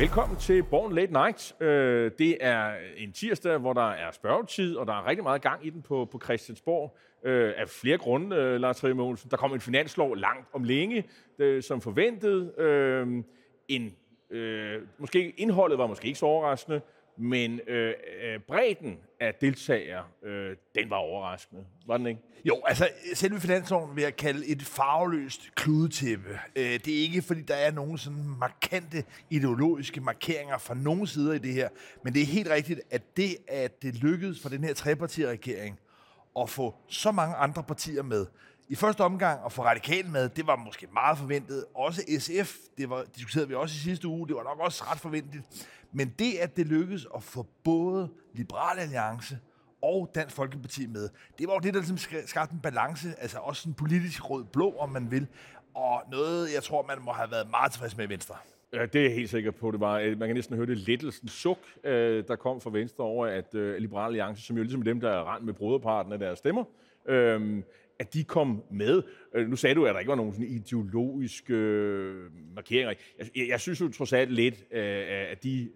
Velkommen 0.00 0.38
til 0.38 0.62
Born 0.62 0.92
Late 0.92 1.12
Night. 1.12 1.62
Øh, 1.62 2.10
det 2.18 2.36
er 2.40 2.72
en 2.96 3.12
tirsdag, 3.12 3.58
hvor 3.58 3.72
der 3.72 3.90
er 3.90 4.10
spørgetid, 4.10 4.76
og 4.76 4.86
der 4.86 4.92
er 4.92 5.06
rigtig 5.06 5.22
meget 5.22 5.42
gang 5.42 5.66
i 5.66 5.70
den 5.70 5.82
på, 5.82 6.08
på 6.12 6.20
Christiansborg. 6.24 6.96
Øh, 7.24 7.52
af 7.56 7.68
flere 7.68 7.98
grunde, 7.98 8.36
øh, 8.36 8.60
Lars 8.60 8.76
Trier 8.76 9.16
Der 9.30 9.36
kom 9.36 9.52
en 9.52 9.60
finanslov 9.60 10.16
langt 10.16 10.48
om 10.52 10.64
længe, 10.64 11.04
som 11.60 11.80
forventet. 11.80 12.52
En, 13.68 13.96
måske 14.98 15.30
indholdet 15.30 15.78
var 15.78 15.86
måske 15.86 16.06
ikke 16.06 16.18
så 16.18 16.26
overraskende, 16.26 16.80
men 17.20 17.60
øh, 17.66 17.94
øh, 18.22 18.40
bredden 18.40 18.98
af 19.20 19.34
deltagere, 19.34 20.04
øh, 20.22 20.56
den 20.74 20.90
var 20.90 20.96
overraskende. 20.96 21.64
Var 21.86 21.96
den 21.96 22.06
ikke? 22.06 22.20
Jo, 22.44 22.60
altså 22.66 22.88
selve 23.14 23.40
finansloven 23.40 23.96
vil 23.96 24.02
jeg 24.02 24.16
kalde 24.16 24.46
et 24.46 24.62
farveløst 24.62 25.54
kludetæppe. 25.54 26.38
Øh, 26.56 26.64
det 26.64 26.88
er 26.88 27.02
ikke, 27.02 27.22
fordi 27.22 27.40
der 27.40 27.54
er 27.54 27.70
nogen 27.70 27.98
sådan 27.98 28.24
markante 28.38 29.04
ideologiske 29.30 30.00
markeringer 30.00 30.58
fra 30.58 30.74
nogen 30.74 31.06
sider 31.06 31.32
i 31.32 31.38
det 31.38 31.52
her, 31.52 31.68
men 32.04 32.14
det 32.14 32.22
er 32.22 32.26
helt 32.26 32.50
rigtigt, 32.50 32.80
at 32.90 33.16
det, 33.16 33.36
at 33.48 33.82
det 33.82 33.94
lykkedes 33.94 34.42
for 34.42 34.48
den 34.48 34.64
her 34.64 34.74
trepartiregering 34.74 35.78
at 36.40 36.50
få 36.50 36.74
så 36.88 37.12
mange 37.12 37.34
andre 37.34 37.62
partier 37.62 38.02
med, 38.02 38.26
i 38.70 38.74
første 38.74 39.00
omgang 39.00 39.40
at 39.44 39.52
få 39.52 39.64
radikal 39.64 40.06
med, 40.06 40.28
det 40.28 40.46
var 40.46 40.56
måske 40.56 40.86
meget 40.92 41.18
forventet. 41.18 41.64
Også 41.74 42.02
SF, 42.18 42.56
det 42.78 42.90
var, 42.90 43.04
diskuterede 43.16 43.48
vi 43.48 43.54
også 43.54 43.74
i 43.74 43.78
sidste 43.78 44.08
uge, 44.08 44.28
det 44.28 44.36
var 44.36 44.42
nok 44.42 44.58
også 44.60 44.84
ret 44.84 44.98
forventet. 44.98 45.42
Men 45.92 46.14
det, 46.18 46.32
at 46.40 46.56
det 46.56 46.66
lykkedes 46.66 47.06
at 47.16 47.22
få 47.22 47.46
både 47.64 48.08
Liberal 48.34 48.78
Alliance 48.78 49.38
og 49.82 50.10
Dansk 50.14 50.36
Folkeparti 50.36 50.86
med, 50.86 51.08
det 51.38 51.48
var 51.48 51.54
jo 51.54 51.58
det, 51.58 51.74
der 51.74 51.80
ligesom 51.80 52.24
skabte 52.26 52.54
en 52.54 52.60
balance, 52.60 53.08
altså 53.18 53.38
også 53.38 53.68
en 53.68 53.74
politisk 53.74 54.30
rød 54.30 54.44
blå, 54.44 54.74
om 54.78 54.88
man 54.88 55.10
vil, 55.10 55.26
og 55.74 56.02
noget, 56.10 56.54
jeg 56.54 56.62
tror, 56.62 56.86
man 56.88 57.04
må 57.04 57.12
have 57.12 57.30
været 57.30 57.50
meget 57.50 57.72
tilfreds 57.72 57.96
med 57.96 58.06
i 58.06 58.08
Venstre. 58.08 58.34
Ja, 58.72 58.86
det 58.86 59.00
er 59.00 59.02
jeg 59.02 59.14
helt 59.14 59.30
sikker 59.30 59.50
på, 59.50 59.70
det 59.70 59.80
var. 59.80 59.98
Øh, 59.98 60.18
man 60.18 60.28
kan 60.28 60.34
næsten 60.34 60.56
høre 60.56 60.66
det 60.66 60.78
lettelsen 60.78 61.28
suk, 61.28 61.58
øh, 61.84 62.24
der 62.28 62.36
kom 62.36 62.60
fra 62.60 62.70
Venstre 62.70 63.04
over, 63.04 63.26
at 63.26 63.54
øh, 63.54 63.76
Liberal 63.76 64.06
Alliance, 64.06 64.42
som 64.42 64.56
jo 64.56 64.62
ligesom 64.62 64.82
dem, 64.82 65.00
der 65.00 65.10
er 65.10 65.34
rent 65.34 65.44
med 65.44 65.54
broderparten 65.54 66.12
af 66.12 66.18
deres 66.18 66.38
stemmer, 66.38 66.64
øh, 67.06 67.62
at 68.00 68.14
de 68.14 68.24
kom 68.24 68.62
med. 68.70 69.02
Øh, 69.34 69.48
nu 69.48 69.56
sagde 69.56 69.74
du, 69.74 69.86
at 69.86 69.94
der 69.94 69.98
ikke 69.98 70.10
var 70.10 70.16
nogen 70.16 70.32
sådan 70.32 70.48
ideologiske 70.48 71.54
øh, 71.54 72.30
markeringer. 72.54 72.94
Jeg, 73.18 73.48
jeg, 73.48 73.60
synes 73.60 73.80
jo 73.80 73.88
trods 73.88 74.12
alt 74.12 74.32
lidt, 74.32 74.64
øh, 74.70 75.30
at 75.30 75.42
de 75.42 75.70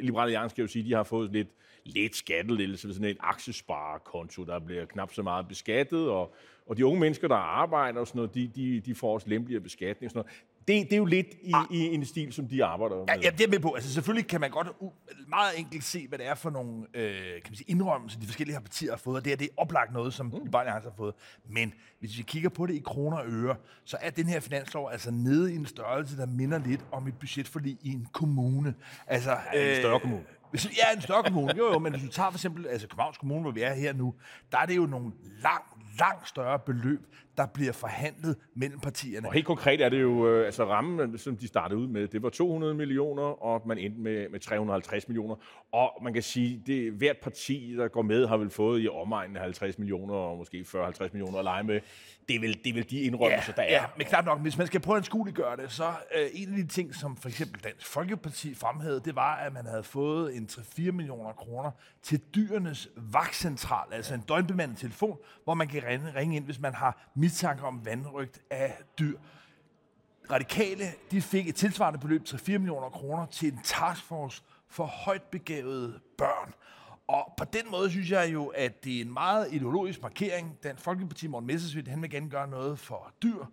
liberale 0.00 0.26
alliance, 0.26 0.54
skal 0.54 0.62
jo 0.62 0.68
sige, 0.68 0.84
de 0.84 0.92
har 0.92 1.02
fået 1.02 1.32
lidt, 1.32 1.48
lidt 1.84 2.16
skattelettelse, 2.16 2.94
sådan 2.94 3.08
en 3.08 3.16
aktiesparekonto, 3.20 4.44
der 4.44 4.58
bliver 4.58 4.84
knap 4.84 5.12
så 5.12 5.22
meget 5.22 5.48
beskattet, 5.48 6.08
og, 6.08 6.34
og 6.66 6.76
de 6.76 6.86
unge 6.86 7.00
mennesker, 7.00 7.28
der 7.28 7.34
arbejder 7.34 8.00
og 8.00 8.06
sådan 8.06 8.18
noget, 8.18 8.34
de, 8.34 8.50
de, 8.54 8.80
de 8.80 8.94
får 8.94 9.14
også 9.14 9.28
lempeligere 9.28 9.62
beskatning 9.62 10.04
og 10.04 10.10
sådan 10.10 10.18
noget 10.18 10.44
det, 10.70 10.84
det 10.84 10.92
er 10.92 10.96
jo 10.96 11.04
lidt 11.04 11.26
i, 11.42 11.52
ah. 11.54 11.64
i 11.70 11.94
en 11.94 12.04
stil, 12.04 12.32
som 12.32 12.48
de 12.48 12.64
arbejder 12.64 12.96
med. 12.96 13.04
Ja, 13.08 13.14
ja, 13.22 13.30
det 13.30 13.40
er 13.40 13.48
med 13.48 13.58
på. 13.58 13.72
Altså, 13.74 13.92
selvfølgelig 13.94 14.28
kan 14.28 14.40
man 14.40 14.50
godt 14.50 14.68
u- 14.68 15.28
meget 15.28 15.58
enkelt 15.58 15.84
se, 15.84 16.08
hvad 16.08 16.18
det 16.18 16.26
er 16.26 16.34
for 16.34 16.50
nogle 16.50 16.86
øh, 16.94 17.14
kan 17.14 17.42
man 17.48 17.56
sige, 17.56 17.70
indrømmelser, 17.70 18.20
de 18.20 18.26
forskellige 18.26 18.60
partier 18.60 18.90
har 18.90 18.98
fået, 18.98 19.16
og 19.16 19.24
det 19.24 19.32
er, 19.32 19.36
det 19.36 19.44
er 19.44 19.54
oplagt 19.56 19.92
noget, 19.92 20.14
som 20.14 20.26
mm. 20.26 20.44
Liberale 20.44 20.70
har 20.70 20.92
fået. 20.96 21.14
Men 21.48 21.74
hvis 22.00 22.18
vi 22.18 22.22
kigger 22.22 22.48
på 22.48 22.66
det 22.66 22.74
i 22.74 22.82
kroner 22.84 23.16
og 23.16 23.24
øre, 23.28 23.56
så 23.84 23.96
er 24.00 24.10
den 24.10 24.26
her 24.26 24.40
finanslov 24.40 24.90
altså 24.92 25.10
nede 25.10 25.52
i 25.52 25.56
en 25.56 25.66
størrelse, 25.66 26.16
der 26.16 26.26
minder 26.26 26.58
lidt 26.58 26.84
om 26.92 27.08
et 27.08 27.14
budgetforlig 27.18 27.78
i 27.82 27.92
en 27.92 28.06
kommune. 28.12 28.74
Altså, 29.06 29.30
ja, 29.54 29.70
en 29.70 29.76
større 29.76 29.94
øh, 29.94 30.00
kommune. 30.00 30.24
Hvis, 30.50 30.66
ja, 30.66 30.96
en 30.96 31.02
større 31.02 31.22
kommune. 31.22 31.54
Jo, 31.56 31.72
jo, 31.72 31.78
men 31.78 31.92
hvis 31.92 32.04
du 32.04 32.08
tager 32.08 32.30
for 32.30 32.38
eksempel 32.38 32.66
altså 32.66 32.88
Københavns 32.88 33.18
Kommune, 33.18 33.42
hvor 33.42 33.50
vi 33.50 33.62
er 33.62 33.74
her 33.74 33.92
nu, 33.92 34.14
der 34.52 34.58
er 34.58 34.66
det 34.66 34.76
jo 34.76 34.86
nogle 34.86 35.12
langt, 35.42 35.68
langt 35.98 36.28
større 36.28 36.58
beløb, 36.58 37.00
der 37.36 37.46
bliver 37.46 37.72
forhandlet 37.72 38.36
mellem 38.54 38.80
partierne. 38.80 39.28
Og 39.28 39.32
helt 39.32 39.46
konkret 39.46 39.80
er 39.80 39.88
det 39.88 40.00
jo, 40.02 40.28
øh, 40.28 40.46
altså 40.46 40.64
rammen, 40.64 41.18
som 41.18 41.36
de 41.36 41.48
startede 41.48 41.80
ud 41.80 41.86
med, 41.86 42.08
det 42.08 42.22
var 42.22 42.28
200 42.28 42.74
millioner, 42.74 43.22
og 43.22 43.68
man 43.68 43.78
endte 43.78 44.00
med, 44.00 44.28
med 44.28 44.40
350 44.40 45.08
millioner. 45.08 45.34
Og 45.72 45.92
man 46.02 46.12
kan 46.12 46.22
sige, 46.22 46.62
det 46.66 46.92
hvert 46.92 47.16
parti, 47.22 47.74
der 47.78 47.88
går 47.88 48.02
med, 48.02 48.26
har 48.26 48.36
vel 48.36 48.50
fået 48.50 48.82
i 48.82 48.88
omegnen 48.88 49.36
af 49.36 49.42
50 49.42 49.78
millioner, 49.78 50.14
og 50.14 50.38
måske 50.38 50.66
40-50 50.68 51.02
millioner 51.12 51.38
at 51.38 51.44
lege 51.44 51.62
med. 51.62 51.80
Det 52.28 52.36
er 52.36 52.40
vel, 52.40 52.60
det 52.64 52.70
er 52.70 52.74
vel 52.74 52.90
de 52.90 53.00
indrømmelser, 53.00 53.52
ja, 53.56 53.62
der 53.62 53.68
er. 53.68 53.72
Ja, 53.72 53.84
men 53.96 54.06
klart 54.06 54.24
nok, 54.24 54.40
hvis 54.40 54.58
man 54.58 54.66
skal 54.66 54.80
prøve 54.80 54.98
at 54.98 55.04
skueliggøre 55.04 55.56
det, 55.56 55.72
så 55.72 55.88
øh, 56.16 56.26
en 56.34 56.48
af 56.48 56.56
de 56.56 56.66
ting, 56.66 56.94
som 56.94 57.16
for 57.16 57.28
eksempel 57.28 57.62
Dansk 57.62 57.86
Folkeparti 57.86 58.54
fremhævede, 58.54 59.00
det 59.04 59.16
var, 59.16 59.34
at 59.34 59.52
man 59.52 59.66
havde 59.66 59.82
fået 59.82 60.36
en 60.36 60.48
3-4 60.52 60.90
millioner 60.90 61.32
kroner 61.32 61.70
til 62.02 62.20
dyrenes 62.34 62.88
vagtcentral, 62.96 63.92
altså 63.92 64.14
en 64.14 64.20
døgnbemandet 64.20 64.78
telefon, 64.78 65.18
hvor 65.44 65.54
man 65.54 65.68
kan 65.68 65.82
ringe 66.16 66.36
ind, 66.36 66.44
hvis 66.44 66.60
man 66.60 66.74
har 66.74 67.10
mistanke 67.20 67.62
om 67.62 67.84
vandrygt 67.84 68.40
af 68.50 68.78
dyr. 68.98 69.18
Radikale 70.30 70.84
de 71.10 71.22
fik 71.22 71.48
et 71.48 71.54
tilsvarende 71.54 71.98
beløb 71.98 72.24
til 72.24 72.38
4 72.38 72.58
millioner 72.58 72.88
kroner 72.88 73.26
til 73.26 73.52
en 73.52 73.60
taskforce 73.64 74.42
for 74.68 74.84
højt 74.84 75.22
begavede 75.22 76.00
børn. 76.18 76.54
Og 77.08 77.32
på 77.38 77.44
den 77.44 77.70
måde 77.70 77.90
synes 77.90 78.10
jeg 78.10 78.32
jo, 78.32 78.46
at 78.46 78.84
det 78.84 78.96
er 78.96 79.00
en 79.00 79.12
meget 79.12 79.52
ideologisk 79.52 80.02
markering. 80.02 80.58
Den 80.62 80.76
Folkeparti 80.76 81.26
Morten 81.26 81.46
Messersvigt, 81.46 81.88
han 81.88 82.02
vil 82.02 82.10
gerne 82.10 82.30
gøre 82.30 82.48
noget 82.48 82.78
for 82.78 83.12
dyr 83.22 83.44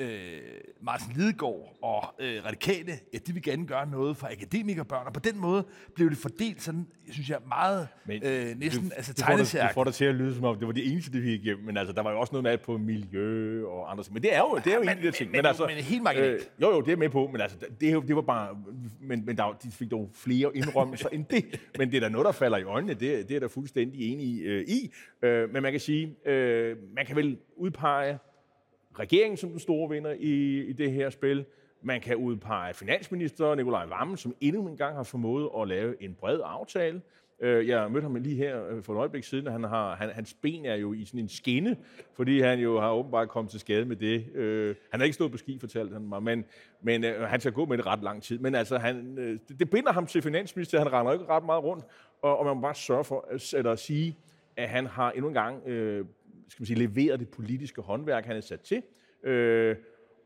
øh, 0.00 0.40
Martin 0.82 1.12
Lidegaard 1.16 1.78
og 1.82 2.14
øh, 2.18 2.44
Radikale, 2.44 2.92
ja, 3.12 3.18
de 3.26 3.32
vil 3.32 3.42
gerne 3.42 3.66
gøre 3.66 3.90
noget 3.90 4.16
for 4.16 4.26
akademikerbørn, 4.26 5.06
og 5.06 5.12
på 5.12 5.20
den 5.20 5.38
måde 5.38 5.64
blev 5.94 6.10
det 6.10 6.18
fordelt 6.18 6.62
sådan, 6.62 6.86
synes 7.10 7.30
jeg, 7.30 7.38
meget 7.48 7.88
men, 8.06 8.22
øh, 8.24 8.58
næsten 8.58 8.92
altså 8.96 9.14
tegnesærk. 9.14 9.70
Du 9.70 9.74
får 9.74 9.84
det 9.84 9.94
til 9.94 10.04
at 10.04 10.14
lyde 10.14 10.34
som 10.34 10.44
om, 10.44 10.58
det 10.58 10.66
var 10.66 10.72
det 10.72 10.92
eneste, 10.92 11.12
det 11.12 11.22
vi 11.22 11.34
igennem, 11.34 11.64
men 11.64 11.76
altså, 11.76 11.92
der 11.92 12.02
var 12.02 12.10
jo 12.10 12.20
også 12.20 12.32
noget 12.32 12.44
med 12.44 12.58
på 12.58 12.78
miljø 12.78 13.66
og 13.66 13.90
andre 13.90 14.04
ting. 14.04 14.14
Men 14.14 14.22
det 14.22 14.34
er 14.34 14.38
jo, 14.38 14.60
det 14.64 14.72
er 14.72 14.76
jo 14.76 14.82
ja, 14.82 14.92
en 14.92 15.02
de 15.02 15.10
ting. 15.10 15.30
Men, 15.30 15.38
men, 15.38 15.46
altså, 15.46 15.66
men 15.66 15.76
helt 15.76 16.02
marginalt. 16.02 16.34
Øh, 16.34 16.40
jo, 16.62 16.70
jo, 16.70 16.80
det 16.80 16.92
er 16.92 16.96
med 16.96 17.08
på, 17.08 17.28
men 17.32 17.40
altså, 17.40 17.58
det, 17.80 18.08
det 18.08 18.16
var 18.16 18.22
bare, 18.22 18.56
men, 19.00 19.26
men 19.26 19.36
der, 19.36 19.58
de 19.62 19.70
fik 19.70 19.90
dog 19.90 20.10
flere 20.14 20.56
indrømmelser 20.56 21.08
end 21.08 21.24
det. 21.24 21.44
Men 21.78 21.90
det 21.90 21.96
er 21.96 22.00
da 22.00 22.08
noget, 22.08 22.24
der 22.24 22.32
falder 22.32 22.58
i 22.58 22.62
øjnene, 22.62 22.94
det, 22.94 23.28
det 23.28 23.36
er 23.36 23.40
der 23.40 23.48
fuldstændig 23.48 24.12
enig 24.12 24.42
øh, 24.44 24.64
i. 24.68 24.92
Øh, 25.22 25.52
men 25.52 25.62
man 25.62 25.72
kan 25.72 25.80
sige, 25.80 26.28
øh, 26.28 26.76
man 26.96 27.06
kan 27.06 27.16
vel 27.16 27.38
udpege 27.56 28.18
regeringen 29.00 29.36
som 29.36 29.50
den 29.50 29.58
store 29.58 29.90
vinder 29.90 30.12
i, 30.18 30.64
i 30.64 30.72
det 30.72 30.92
her 30.92 31.10
spil. 31.10 31.44
Man 31.82 32.00
kan 32.00 32.16
udpege 32.16 32.74
finansminister 32.74 33.54
Nikolaj 33.54 33.86
Vammen, 33.86 34.16
som 34.16 34.34
endnu 34.40 34.68
en 34.68 34.76
gang 34.76 34.96
har 34.96 35.02
formået 35.02 35.48
at 35.60 35.68
lave 35.68 36.02
en 36.02 36.14
bred 36.14 36.40
aftale. 36.44 37.02
Øh, 37.42 37.68
jeg 37.68 37.90
mødte 37.90 38.02
ham 38.02 38.14
lige 38.14 38.36
her 38.36 38.68
øh, 38.68 38.82
for 38.82 38.92
et 38.92 38.98
øjeblik 38.98 39.24
siden, 39.24 39.46
og 39.46 39.52
han 39.52 39.64
har, 39.64 39.94
han, 39.94 40.10
hans 40.10 40.34
ben 40.42 40.64
er 40.64 40.74
jo 40.74 40.92
i 40.92 41.04
sådan 41.04 41.20
en 41.20 41.28
skinne, 41.28 41.76
fordi 42.16 42.40
han 42.40 42.58
jo 42.58 42.80
har 42.80 42.92
åbenbart 42.92 43.28
kommet 43.28 43.50
til 43.50 43.60
skade 43.60 43.84
med 43.84 43.96
det. 43.96 44.26
Øh, 44.34 44.74
han 44.90 45.00
har 45.00 45.04
ikke 45.04 45.14
stået 45.14 45.32
på 45.32 45.38
ski, 45.38 45.58
fortalte 45.58 45.92
han 45.92 46.02
mig, 46.02 46.22
men, 46.22 46.44
men 46.82 47.04
øh, 47.04 47.20
han 47.20 47.40
skal 47.40 47.52
gå 47.52 47.64
med 47.64 47.78
det 47.78 47.86
ret 47.86 48.02
lang 48.02 48.22
tid. 48.22 48.38
Men 48.38 48.54
altså, 48.54 48.78
han, 48.78 49.16
det 49.58 49.70
binder 49.70 49.92
ham 49.92 50.06
til 50.06 50.22
finansminister, 50.22 50.78
han 50.78 50.92
render 50.92 51.12
ikke 51.12 51.24
ret 51.28 51.44
meget 51.44 51.64
rundt, 51.64 51.84
og, 52.22 52.38
og 52.38 52.44
man 52.44 52.56
må 52.56 52.60
bare 52.60 52.74
sørge 52.74 53.04
for, 53.04 53.28
eller 53.56 53.74
sige, 53.74 54.16
at 54.56 54.68
han 54.68 54.86
har 54.86 55.10
endnu 55.10 55.28
en 55.28 55.34
gang 55.34 55.68
øh, 55.68 56.04
skal 56.50 56.62
man 56.62 56.66
sige, 56.66 56.78
levere 56.78 57.16
det 57.16 57.28
politiske 57.28 57.82
håndværk, 57.82 58.24
han 58.24 58.36
er 58.36 58.40
sat 58.40 58.60
til. 58.60 58.82
Øh, 59.22 59.76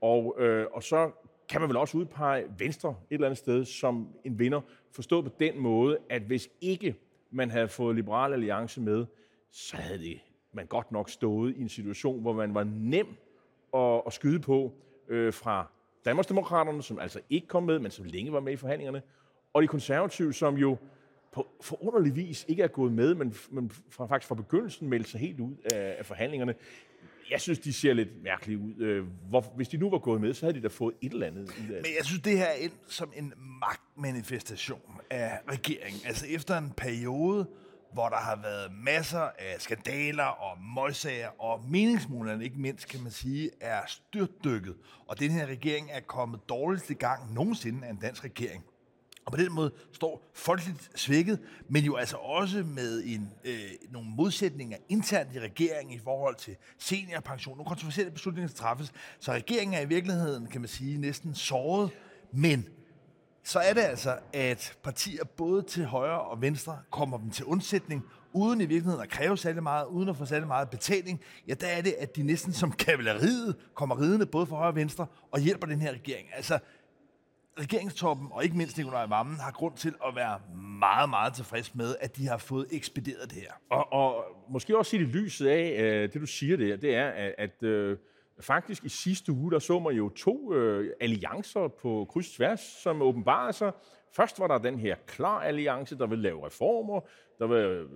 og, 0.01 0.37
øh, 0.39 0.67
og 0.73 0.83
så 0.83 1.11
kan 1.49 1.61
man 1.61 1.69
vel 1.69 1.77
også 1.77 1.99
udpege 1.99 2.45
Venstre 2.59 2.89
et 2.91 3.15
eller 3.15 3.27
andet 3.27 3.39
sted 3.39 3.65
som 3.65 4.09
en 4.25 4.39
vinder, 4.39 4.61
forstået 4.93 5.25
på 5.25 5.31
den 5.41 5.59
måde, 5.59 5.99
at 6.11 6.23
hvis 6.23 6.49
ikke 6.61 6.97
man 7.31 7.51
havde 7.51 7.69
fået 7.69 7.97
Liberal 7.97 8.33
Alliance 8.33 8.81
med, 8.81 9.07
så 9.51 9.77
havde 9.77 9.99
det, 9.99 10.21
man 10.53 10.67
godt 10.67 10.93
nok 10.93 11.11
stået 11.11 11.57
i 11.57 11.61
en 11.61 11.69
situation, 11.69 12.21
hvor 12.21 12.33
man 12.33 12.55
var 12.55 12.65
nem 12.65 13.07
at, 13.75 14.03
at 14.07 14.13
skyde 14.13 14.41
på 14.41 14.73
øh, 15.09 15.33
fra 15.33 15.67
Danmarksdemokraterne, 16.05 16.83
som 16.83 16.99
altså 16.99 17.21
ikke 17.31 17.47
kom 17.47 17.63
med, 17.63 17.79
men 17.79 17.91
som 17.91 18.05
længe 18.05 18.33
var 18.33 18.41
med 18.41 18.53
i 18.53 18.57
forhandlingerne, 18.57 19.03
og 19.53 19.63
de 19.63 19.69
konservative, 19.69 20.33
som 20.33 20.57
jo 20.57 20.77
på 21.35 21.47
forunderlig 21.61 22.17
vis 22.17 22.45
ikke 22.49 22.63
er 22.63 22.69
gået 22.69 22.93
med, 22.93 23.15
men, 23.15 23.35
men 23.51 23.73
fra, 23.91 24.07
faktisk 24.07 24.29
fra 24.29 24.35
begyndelsen 24.35 24.89
meldte 24.89 25.11
sig 25.11 25.21
helt 25.21 25.41
ud 25.41 25.57
af, 25.73 25.95
af 25.99 26.07
forhandlingerne. 26.07 26.55
Jeg 27.31 27.41
synes, 27.41 27.59
de 27.59 27.73
ser 27.73 27.93
lidt 27.93 28.23
mærkelige 28.23 28.59
ud. 28.59 28.75
Øh, 28.79 29.07
hvor, 29.29 29.41
hvis 29.57 29.69
de 29.69 29.77
nu 29.77 29.91
var 29.91 29.99
gået 29.99 30.21
med, 30.21 30.35
så 30.35 30.47
havde 30.47 30.59
de 30.59 30.63
da 30.63 30.69
fået 30.69 30.95
et 31.01 31.13
eller 31.13 31.27
andet 31.27 31.55
Men 31.59 31.93
jeg 31.97 32.05
synes, 32.05 32.23
det 32.23 32.39
her 32.39 32.45
er 32.45 32.55
ind 32.55 32.73
som 32.87 33.13
en 33.17 33.33
magtmanifestation 33.61 35.01
af 35.11 35.39
regeringen. 35.49 36.01
Altså 36.07 36.27
efter 36.27 36.59
en 36.59 36.73
periode, 36.77 37.47
hvor 37.93 38.09
der 38.09 38.17
har 38.17 38.37
været 38.43 38.73
masser 38.85 39.21
af 39.21 39.57
skandaler 39.59 40.25
og 40.25 40.59
møgsager, 40.75 41.29
og 41.43 41.65
meningsmålerne 41.69 42.45
ikke 42.45 42.61
mindst, 42.61 42.89
kan 42.89 43.03
man 43.03 43.13
sige, 43.13 43.51
er 43.61 43.81
styrtdykket. 43.87 44.75
Og 45.07 45.21
den 45.21 45.31
her 45.31 45.47
regering 45.47 45.91
er 45.93 46.01
kommet 46.01 46.41
dårligst 46.49 46.91
i 46.91 46.95
gang 46.95 47.35
nogensinde 47.35 47.87
af 47.87 47.91
en 47.91 47.97
dansk 47.97 48.25
regering. 48.25 48.65
Og 49.25 49.33
på 49.33 49.37
den 49.37 49.53
måde 49.53 49.73
står 49.93 50.31
folkeligt 50.35 50.91
svækket, 50.95 51.39
men 51.69 51.85
jo 51.85 51.97
altså 51.97 52.17
også 52.17 52.63
med 52.63 53.03
en, 53.05 53.31
øh, 53.45 53.71
nogle 53.91 54.09
modsætninger 54.11 54.77
internt 54.89 55.35
i 55.35 55.41
regeringen 55.41 55.95
i 55.95 55.99
forhold 55.99 56.37
til 56.37 56.57
seniorpension. 56.79 57.57
Nogle 57.57 57.69
kontroversielle 57.69 58.11
beslutninger 58.13 58.49
skal 58.49 58.59
træffes. 58.59 58.93
Så 59.21 59.33
regeringen 59.33 59.75
er 59.75 59.81
i 59.81 59.89
virkeligheden, 59.89 60.47
kan 60.47 60.61
man 60.61 60.69
sige, 60.69 60.99
næsten 60.99 61.35
såret. 61.35 61.91
Men 62.33 62.69
så 63.45 63.59
er 63.59 63.73
det 63.73 63.81
altså, 63.81 64.19
at 64.33 64.77
partier 64.83 65.25
både 65.25 65.63
til 65.63 65.85
højre 65.85 66.21
og 66.21 66.41
venstre 66.41 66.79
kommer 66.91 67.19
dem 67.19 67.31
til 67.31 67.45
undsætning, 67.45 68.05
uden 68.33 68.61
i 68.61 68.67
virkeligheden 68.67 69.03
at 69.03 69.09
kræve 69.09 69.39
særlig 69.39 69.63
meget, 69.63 69.87
uden 69.87 70.09
at 70.09 70.17
få 70.17 70.25
særlig 70.25 70.49
meget 70.49 70.71
betaling, 70.71 71.21
ja, 71.49 71.55
der 71.55 71.67
er 71.67 71.83
det, 71.83 71.95
at 71.99 72.17
de 72.17 72.23
næsten 72.23 72.53
som 72.53 72.73
kavaleriet 72.73 73.57
kommer 73.75 74.01
ridende 74.01 74.27
både 74.27 74.47
for 74.47 74.57
højre 74.57 74.71
og 74.71 74.77
venstre 74.77 75.07
og 75.31 75.41
hjælper 75.41 75.67
den 75.67 75.81
her 75.81 75.93
regering. 75.93 76.29
Altså, 76.37 76.59
regeringstoppen, 77.61 78.29
og 78.31 78.45
ikke 78.45 78.57
mindst 78.57 78.77
Nikolaj 78.77 79.07
Vammen, 79.07 79.37
har 79.37 79.53
grund 79.53 79.75
til 79.75 79.95
at 80.07 80.17
være 80.17 80.41
meget, 80.79 81.11
meget 81.11 81.35
tilfreds 81.35 81.75
med, 81.75 81.97
at 82.01 82.17
de 82.17 82.27
har 82.29 82.37
fået 82.37 82.67
ekspederet 82.73 83.31
det 83.31 83.39
her. 83.39 83.53
Og, 83.71 83.93
og 83.93 84.25
måske 84.49 84.79
også 84.79 84.97
i 84.97 84.99
det 84.99 85.09
lyset 85.09 85.47
af, 85.47 85.83
øh, 85.83 86.13
det 86.13 86.21
du 86.21 86.27
siger 86.27 86.57
der, 86.57 86.77
det 86.77 86.95
er, 86.95 87.09
at, 87.09 87.35
at 87.39 87.63
øh, 87.63 87.99
faktisk 88.41 88.85
i 88.85 88.89
sidste 88.89 89.33
uge, 89.33 89.51
der 89.51 89.59
så 89.59 89.79
man 89.79 89.95
jo 89.95 90.09
to 90.09 90.55
øh, 90.55 90.91
alliancer 91.01 91.69
på 91.69 92.07
kryds 92.11 92.29
og 92.29 92.35
tværs, 92.37 92.61
som 92.61 93.03
åbenbarer 93.03 93.53
sig. 93.53 93.73
Først 94.17 94.41
var 94.41 94.47
der 94.47 94.59
den 94.59 94.79
her 94.79 94.97
klar 95.07 95.41
alliance, 95.41 95.99
der 95.99 96.07
vil 96.07 96.19
lave 96.19 96.47
reformer, 96.47 97.01
der 97.39 97.47
vil 97.47 97.57
øh, 97.57 97.89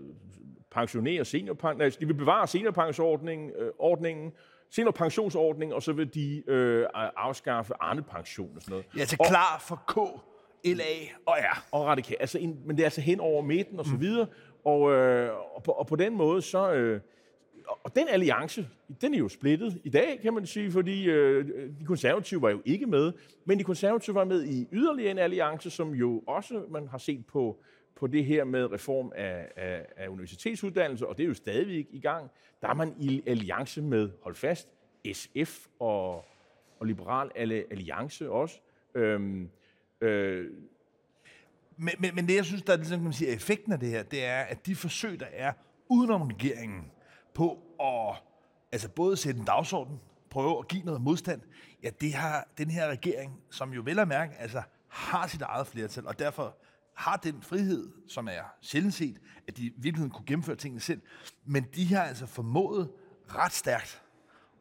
pensionere 0.71 1.25
seniorpension, 1.25 2.01
de 2.01 2.07
vil 2.07 2.15
bevare 2.15 2.47
seniorpensionsordningen, 2.47 3.51
øh, 3.59 3.71
ordningen, 3.79 4.33
seniorpensionsordning, 4.71 5.75
og 5.75 5.83
så 5.83 5.93
vil 5.93 6.15
de 6.15 6.43
øh, 6.47 6.87
afskaffe 6.95 7.75
Arne-pension 7.81 8.57
og 8.57 8.63
sådan 8.63 8.73
noget. 8.73 8.87
Ja, 8.97 9.05
til 9.05 9.19
klar 9.19 9.65
for 9.69 9.83
K, 9.89 9.97
LA 10.65 10.85
og 11.27 11.37
R. 11.39 11.67
Og 11.73 11.87
radikal. 11.87 12.17
Altså, 12.21 12.39
en, 12.39 12.59
men 12.67 12.77
det 12.77 12.83
er 12.83 12.87
altså 12.87 13.01
hen 13.01 13.21
over 13.21 13.43
midten 13.43 13.79
og 13.79 13.87
så 13.87 13.97
videre. 13.97 14.27
Og, 14.65 14.93
øh, 14.93 15.31
og, 15.55 15.63
på, 15.63 15.73
og 15.73 15.87
på 15.87 15.97
den 15.97 16.17
måde, 16.17 16.43
så... 16.43 16.73
Øh, 16.73 17.01
og 17.85 17.97
den 17.97 18.09
alliance, 18.09 18.69
den 19.01 19.15
er 19.15 19.19
jo 19.19 19.29
splittet 19.29 19.81
i 19.85 19.89
dag, 19.89 20.19
kan 20.23 20.35
man 20.35 20.47
sige, 20.47 20.71
fordi 20.73 21.05
øh, 21.05 21.47
de 21.81 21.85
konservative 21.85 22.43
var 22.43 22.51
jo 22.51 22.63
ikke 22.65 22.87
med, 22.87 23.13
men 23.45 23.59
de 23.59 23.65
konservative 23.65 24.15
var 24.15 24.25
med 24.25 24.45
i 24.45 24.69
yderligere 24.73 25.11
en 25.11 25.19
alliance, 25.19 25.71
som 25.71 25.91
jo 25.95 26.23
også 26.27 26.63
man 26.71 26.89
har 26.89 26.99
set 26.99 27.27
på, 27.27 27.61
på 27.99 28.07
det 28.07 28.25
her 28.25 28.45
med 28.45 28.73
reform 28.73 29.13
af, 29.15 29.49
af, 29.57 29.87
af 29.97 30.09
universitetsuddannelse, 30.09 31.07
og 31.07 31.19
det 31.19 31.25
er 31.25 31.29
jo 31.29 31.35
stadigvæk 31.35 31.87
i 31.91 32.01
gang. 32.01 32.31
Der 32.63 32.69
er 32.69 32.75
man 32.75 32.95
i 32.99 33.23
alliance 33.27 33.83
med, 33.83 34.11
hold 34.23 34.35
fast, 34.35 34.69
SF 35.13 35.67
og, 35.79 36.15
og 36.81 36.87
Liberal 36.87 37.31
Alliance 37.71 38.31
også. 38.31 38.61
Øhm, 38.95 39.51
øh, 40.01 40.47
men, 41.77 41.95
men, 41.99 42.15
men 42.15 42.29
det, 42.29 42.35
jeg 42.35 42.45
synes, 42.45 42.63
der 42.63 42.73
er 42.73 42.77
ligesom, 42.77 42.99
kan 42.99 43.05
man 43.05 43.13
sige, 43.13 43.31
effekten 43.31 43.73
af 43.73 43.81
det 43.81 43.89
her, 43.89 44.03
det 44.03 44.25
er, 44.25 44.41
at 44.41 44.67
de 44.67 44.77
forsøg, 44.77 45.21
der 45.21 45.27
er 45.33 45.53
udenom 45.89 46.23
regeringen, 46.23 46.91
på 47.35 47.59
at 47.81 48.23
altså 48.73 48.89
både 48.89 49.17
sætte 49.17 49.41
en 49.41 49.47
dagsorden, 49.47 50.01
prøve 50.31 50.59
at 50.59 50.69
give 50.69 50.83
noget 50.83 51.01
modstand, 51.01 51.41
ja, 51.83 51.91
det 52.01 52.15
har 52.15 52.49
den 52.59 52.71
her 52.71 52.89
regering, 52.89 53.41
som 53.51 53.73
jo 53.73 53.83
vel 53.85 53.99
at 53.99 54.09
mærke, 54.09 54.35
altså 54.39 54.63
har 54.89 55.27
sit 55.27 55.43
eget 55.43 55.67
flertal, 55.67 56.07
og 56.07 56.19
derfor 56.19 56.57
har 56.99 57.17
den 57.17 57.43
frihed, 57.43 57.93
som 58.09 58.29
er 58.29 58.43
sjældent 58.61 58.95
set, 58.95 59.19
at 59.49 59.57
de 59.57 59.63
i 59.63 59.73
virkeligheden 59.77 60.11
kunne 60.11 60.27
gennemføre 60.27 60.57
tingene 60.57 60.81
selv, 60.81 61.01
men 61.45 61.67
de 61.75 61.95
har 61.95 62.03
altså 62.03 62.27
formået 62.27 62.91
ret 63.29 63.53
stærkt 63.53 64.03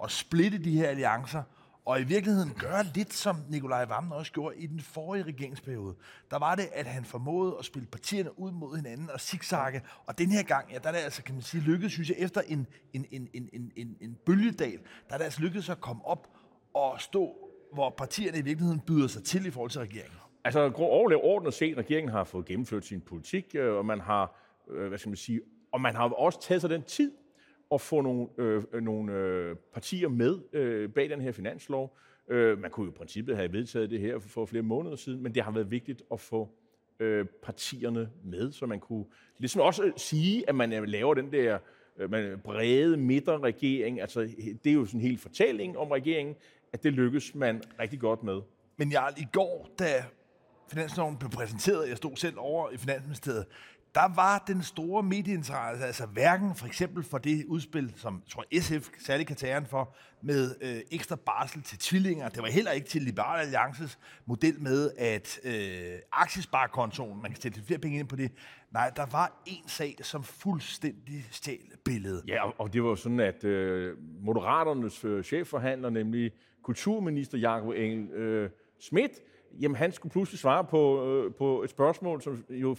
at 0.04 0.12
splitte 0.12 0.58
de 0.58 0.72
her 0.72 0.90
alliancer, 0.90 1.44
og 1.86 2.02
i 2.02 2.04
virkeligheden 2.04 2.54
gøre 2.54 2.84
lidt 2.84 3.14
som 3.14 3.36
Nikolaj 3.50 3.86
Vammen 3.86 4.12
også 4.12 4.32
gjorde 4.32 4.58
i 4.58 4.68
den 4.68 4.80
forrige 4.80 5.24
regeringsperiode. 5.24 5.96
Der 6.32 6.38
var 6.38 6.56
det, 6.56 6.70
at 6.74 6.86
han 6.86 7.06
formåede 7.06 7.56
at 7.60 7.66
spille 7.66 7.88
partierne 7.88 8.40
ud 8.40 8.52
mod 8.52 8.76
hinanden 8.76 9.10
og 9.10 9.20
zigzagge. 9.22 9.82
Og 10.06 10.18
den 10.18 10.32
her 10.32 10.44
gang, 10.44 10.72
ja, 10.72 10.78
der 10.78 10.88
er 10.88 10.94
det 10.94 11.00
altså, 11.00 11.24
kan 11.24 11.36
man 11.36 11.42
sige, 11.42 11.62
lykkedes, 11.64 11.94
synes 11.94 12.10
jeg, 12.10 12.18
efter 12.20 12.42
en, 12.42 12.68
en, 12.94 13.06
en, 13.12 13.30
en, 13.34 13.50
en, 13.54 13.72
en, 13.76 13.98
en 14.02 14.18
bølgedal, 14.26 14.80
der 15.08 15.14
er 15.14 15.18
det 15.18 15.26
altså 15.26 15.42
lykkedes 15.42 15.70
at 15.70 15.82
komme 15.82 16.06
op 16.06 16.28
og 16.74 17.02
stå, 17.02 17.36
hvor 17.74 17.90
partierne 17.98 18.38
i 18.38 18.42
virkeligheden 18.42 18.80
byder 18.80 19.08
sig 19.08 19.24
til 19.24 19.46
i 19.46 19.52
forhold 19.52 19.72
til 19.72 19.82
regeringen. 19.82 20.18
Altså, 20.48 20.72
overordnet 20.76 21.54
set, 21.54 21.78
regeringen 21.78 22.12
har 22.12 22.24
fået 22.24 22.46
gennemført 22.46 22.86
sin 22.86 23.02
politik, 23.02 23.56
øh, 23.56 23.74
og 23.74 23.86
man 23.86 24.00
har, 24.00 24.40
øh, 24.70 24.88
hvad 24.88 24.98
skal 24.98 25.10
man 25.10 25.18
sige, 25.18 25.42
og 25.72 25.82
man 25.82 25.96
har 25.96 26.10
også 26.10 26.42
taget 26.42 26.62
sig 26.62 26.70
den 26.70 26.84
tid 26.84 27.12
at 27.74 27.82
få 27.82 28.02
nogle, 28.02 28.28
øh, 28.38 28.64
nogle 28.82 29.14
øh, 29.14 29.56
partier 29.74 30.10
med 30.10 30.40
øh, 30.54 30.90
bag 30.90 31.10
den 31.10 31.22
her 31.22 31.32
finanslov. 31.32 31.98
Øh, 32.30 32.60
man 32.60 32.72
kunne 32.72 32.86
jo 32.86 32.92
i 32.92 32.96
princippet 32.96 33.36
have 33.36 33.54
vedtaget 33.54 33.90
det 33.90 34.00
her 34.00 34.20
for, 34.20 34.30
for 34.30 34.46
flere 34.46 34.64
måneder 34.64 34.96
siden, 34.96 35.24
men 35.24 35.36
det 35.36 35.44
har 35.44 35.52
været 35.52 35.72
vigtigt 35.72 36.02
at 36.12 36.20
få 36.20 36.50
øh, 37.00 37.26
partierne 37.44 38.10
med, 38.24 38.52
så 38.52 38.66
man 38.66 38.80
kunne 38.80 39.06
ligesom 39.38 39.62
også 39.62 39.84
øh, 39.84 39.92
sige, 39.98 40.50
at 40.50 40.56
man 40.56 40.70
laver 40.70 41.14
den 41.14 41.32
der 41.32 41.58
øh, 41.98 42.12
man, 42.12 42.40
brede 42.44 42.98
midterregering. 42.98 44.02
Altså, 44.02 44.22
det 44.64 44.70
er 44.70 44.74
jo 44.74 44.86
sådan 44.86 45.00
en 45.00 45.08
hel 45.08 45.18
fortælling 45.18 45.78
om 45.78 45.92
regeringen, 45.92 46.36
at 46.74 46.84
det 46.84 46.94
lykkes 46.94 47.36
man 47.36 47.64
rigtig 47.80 48.00
godt 48.00 48.24
med. 48.24 48.42
Men 48.78 48.92
jeg 48.92 49.14
i 49.18 49.26
går, 49.34 49.70
da 49.80 50.04
finansloven 50.70 51.18
blev 51.18 51.32
præsenteret, 51.32 51.90
jeg 51.90 51.98
stod 51.98 52.16
selv 52.16 52.36
over 52.38 52.70
i 52.72 52.78
Finansministeriet, 52.78 53.46
der 53.96 54.16
var 54.16 54.44
den 54.48 54.64
store 54.64 55.04
medieinteresse, 55.04 55.86
altså 55.86 56.06
hverken 56.06 56.56
for 56.56 56.68
eksempel 56.68 57.04
for 57.04 57.18
det 57.18 57.46
udspil, 57.46 57.94
som 57.96 58.24
tror 58.30 58.46
SF 58.62 58.90
særlig 59.00 59.28
kan 59.28 59.36
tage 59.36 59.66
for, 59.66 59.96
med 60.22 60.56
øh, 60.62 60.82
ekstra 60.92 61.16
barsel 61.16 61.62
til 61.62 61.78
tvillinger. 61.80 62.30
Det 62.30 62.42
var 62.42 62.50
heller 62.50 62.72
ikke 62.72 62.88
til 62.88 63.02
Liberal 63.02 63.42
Alliances 63.42 64.00
model 64.26 64.62
med, 64.62 64.92
at 64.98 65.40
øh, 65.44 66.00
aktiesparekontoen, 66.12 67.22
man 67.22 67.32
kan 67.32 67.42
sætte 67.42 67.62
flere 67.66 67.80
penge 67.80 68.00
ind 68.00 68.08
på 68.08 68.16
det. 68.16 68.32
Nej, 68.72 68.92
der 68.96 69.06
var 69.12 69.44
en 69.46 69.68
sag, 69.68 69.96
som 70.02 70.24
fuldstændig 70.24 71.26
stjal 71.32 71.58
billedet. 71.86 72.24
Ja, 72.28 72.46
og, 72.46 72.54
og 72.58 72.74
det 72.74 72.84
var 72.84 72.96
sådan, 72.96 73.20
at 73.20 73.44
øh, 73.44 73.98
Moderaternes 74.20 75.06
øh, 75.06 75.24
chefforhandler, 75.24 75.90
nemlig 75.90 76.32
kulturminister 76.64 77.38
Jakob 77.38 77.70
Engel 77.70 78.10
øh, 78.12 78.50
Schmidt, 78.80 79.12
jamen 79.62 79.76
han 79.76 79.92
skulle 79.92 80.12
pludselig 80.12 80.40
svare 80.40 80.64
på, 80.64 81.08
øh, 81.08 81.34
på 81.34 81.64
et 81.64 81.70
spørgsmål, 81.70 82.22
som 82.22 82.44
jo 82.50 82.76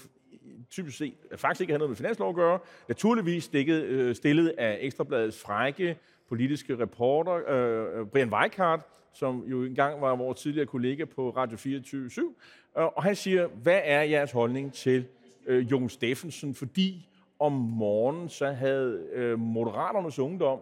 typisk 0.71 0.99
set 0.99 1.15
øh, 1.31 1.39
faktisk 1.39 1.61
ikke 1.61 1.73
havde 1.73 1.79
noget 1.79 1.91
med 1.91 1.97
finanslov 1.97 2.29
at 2.29 2.35
gøre. 2.35 2.59
Naturligvis 2.89 3.45
stikket, 3.45 3.83
øh, 3.83 4.15
stillet 4.15 4.49
af 4.49 4.79
Ekstrabladets 4.81 5.41
frække 5.41 5.99
politiske 6.29 6.79
reporter, 6.79 7.35
øh, 7.49 8.01
øh 8.01 8.07
Brian 8.07 8.33
Weikart, 8.33 8.81
som 9.13 9.45
jo 9.47 9.65
engang 9.65 10.01
var 10.01 10.17
vores 10.17 10.41
tidligere 10.41 10.67
kollega 10.67 11.05
på 11.05 11.31
Radio 11.31 11.57
24 11.57 12.11
7 12.11 12.37
øh, 12.79 12.85
og 12.85 13.03
han 13.03 13.17
siger, 13.17 13.47
hvad 13.47 13.81
er 13.85 14.03
jeres 14.03 14.33
holdning 14.33 14.73
til 14.73 15.07
øh, 15.47 15.71
Jon 15.71 15.89
Steffensen? 15.89 16.55
Fordi 16.55 17.09
om 17.39 17.53
morgenen 17.53 18.29
så 18.29 18.47
havde 18.47 19.07
øh, 19.13 19.39
Moderaternes 19.39 20.19
ungdom, 20.19 20.59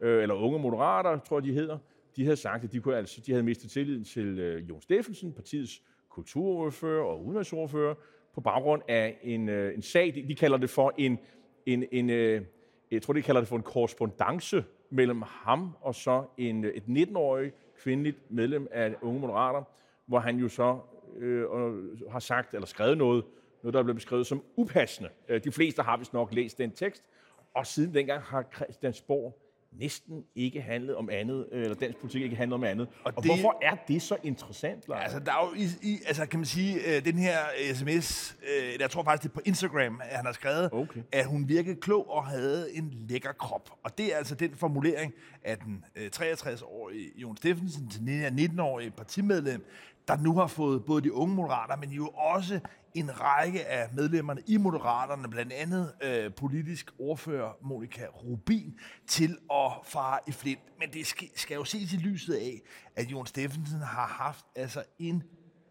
øh, 0.00 0.22
eller 0.22 0.34
unge 0.34 0.58
moderater, 0.58 1.18
tror 1.18 1.36
jeg 1.36 1.44
de 1.44 1.52
hedder, 1.52 1.78
de 2.18 2.24
havde 2.24 2.36
sagt, 2.36 2.64
at 2.64 2.72
de, 2.72 2.80
kunne, 2.80 2.96
altså, 2.96 3.20
de 3.26 3.32
havde 3.32 3.42
mistet 3.42 3.70
tilliden 3.70 4.04
til 4.04 4.38
øh, 4.38 4.68
Jon 4.68 4.82
Steffensen, 4.82 5.32
partiets 5.32 5.82
kulturordfører 6.08 7.04
og 7.04 7.24
udenrigsordfører, 7.26 7.94
på 8.34 8.40
baggrund 8.40 8.82
af 8.88 9.18
en, 9.22 9.48
øh, 9.48 9.74
en 9.74 9.82
sag. 9.82 10.14
De, 10.14 10.28
de 10.28 10.34
kalder 10.34 10.56
det 10.56 10.70
for 10.70 10.94
en, 10.98 11.18
en, 11.66 11.84
en 11.92 12.10
øh, 12.10 12.42
jeg 12.90 13.02
tror, 13.02 13.12
de 13.12 13.22
kalder 13.22 13.40
det 13.40 13.48
for 13.48 13.56
en 13.56 13.62
korrespondence 13.62 14.64
mellem 14.90 15.22
ham 15.26 15.76
og 15.80 15.94
så 15.94 16.24
en, 16.36 16.64
øh, 16.64 16.74
et 16.74 16.82
19-årig 17.08 17.52
kvindeligt 17.78 18.30
medlem 18.30 18.68
af 18.70 18.94
Unge 19.02 19.20
Moderater, 19.20 19.62
hvor 20.06 20.18
han 20.18 20.36
jo 20.36 20.48
så 20.48 20.78
øh, 21.18 21.42
øh, 21.42 22.10
har 22.10 22.18
sagt 22.18 22.54
eller 22.54 22.66
skrevet 22.66 22.98
noget, 22.98 23.24
noget, 23.62 23.74
der 23.74 23.78
er 23.80 23.84
blevet 23.84 23.96
beskrevet 23.96 24.26
som 24.26 24.42
upassende. 24.56 25.10
Øh, 25.28 25.44
de 25.44 25.52
fleste 25.52 25.82
har 25.82 25.96
vist 25.96 26.12
nok 26.12 26.32
læst 26.32 26.58
den 26.58 26.70
tekst, 26.70 27.04
og 27.54 27.66
siden 27.66 27.94
dengang 27.94 28.22
har 28.22 28.44
Christiansborg 28.54 29.47
næsten 29.72 30.24
ikke 30.34 30.60
handlet 30.60 30.96
om 30.96 31.10
andet, 31.10 31.48
eller 31.52 31.74
dansk 31.74 31.98
politik 31.98 32.22
ikke 32.22 32.36
handlet 32.36 32.54
om 32.54 32.64
andet. 32.64 32.88
Og, 33.04 33.12
og 33.16 33.22
det, 33.22 33.32
hvorfor 33.32 33.58
er 33.62 33.76
det 33.88 34.02
så 34.02 34.16
interessant, 34.22 34.88
Lars? 34.88 35.02
Altså, 35.02 35.18
der 35.18 35.32
er 35.32 35.46
jo 35.46 35.62
i, 35.62 35.90
i, 35.92 35.98
altså, 36.06 36.26
kan 36.26 36.38
man 36.38 36.46
sige, 36.46 36.96
øh, 36.96 37.04
den 37.04 37.18
her 37.18 37.38
sms, 37.74 38.36
øh, 38.42 38.80
jeg 38.80 38.90
tror 38.90 39.02
faktisk, 39.02 39.22
det 39.22 39.28
er 39.28 39.34
på 39.34 39.40
Instagram, 39.44 40.00
at 40.04 40.16
han 40.16 40.26
har 40.26 40.32
skrevet, 40.32 40.72
okay. 40.72 41.00
at 41.12 41.26
hun 41.26 41.48
virkede 41.48 41.76
klog 41.76 42.10
og 42.10 42.26
havde 42.26 42.74
en 42.74 43.06
lækker 43.08 43.32
krop. 43.32 43.70
Og 43.82 43.98
det 43.98 44.12
er 44.12 44.16
altså 44.16 44.34
den 44.34 44.54
formulering, 44.54 45.12
at 45.42 45.60
den 45.60 45.84
øh, 45.96 46.10
63-årige 46.16 47.10
Jon 47.16 47.36
Steffensen, 47.36 47.88
til 47.90 48.00
19-årige 48.00 48.90
partimedlem, 48.90 49.64
der 50.08 50.16
nu 50.16 50.34
har 50.34 50.46
fået 50.46 50.84
både 50.84 51.02
de 51.02 51.12
unge 51.12 51.34
moderater, 51.34 51.76
men 51.76 51.90
jo 51.90 52.08
også 52.08 52.60
en 52.94 53.20
række 53.20 53.66
af 53.66 53.88
medlemmerne 53.94 54.42
i 54.46 54.56
Moderaterne, 54.56 55.28
blandt 55.28 55.52
andet 55.52 55.92
øh, 56.02 56.34
politisk 56.34 56.90
ordfører 56.98 57.52
Monika 57.62 58.06
Rubin, 58.06 58.78
til 59.06 59.38
at 59.52 59.72
fare 59.84 60.18
i 60.26 60.32
flint. 60.32 60.60
Men 60.78 60.92
det 60.92 61.06
skal, 61.06 61.28
skal 61.34 61.54
jo 61.54 61.64
ses 61.64 61.92
i 61.92 61.96
lyset 61.96 62.34
af, 62.34 62.60
at 62.96 63.06
Jon 63.06 63.26
Steffensen 63.26 63.80
har 63.80 64.06
haft 64.06 64.44
altså 64.56 64.84
en 64.98 65.22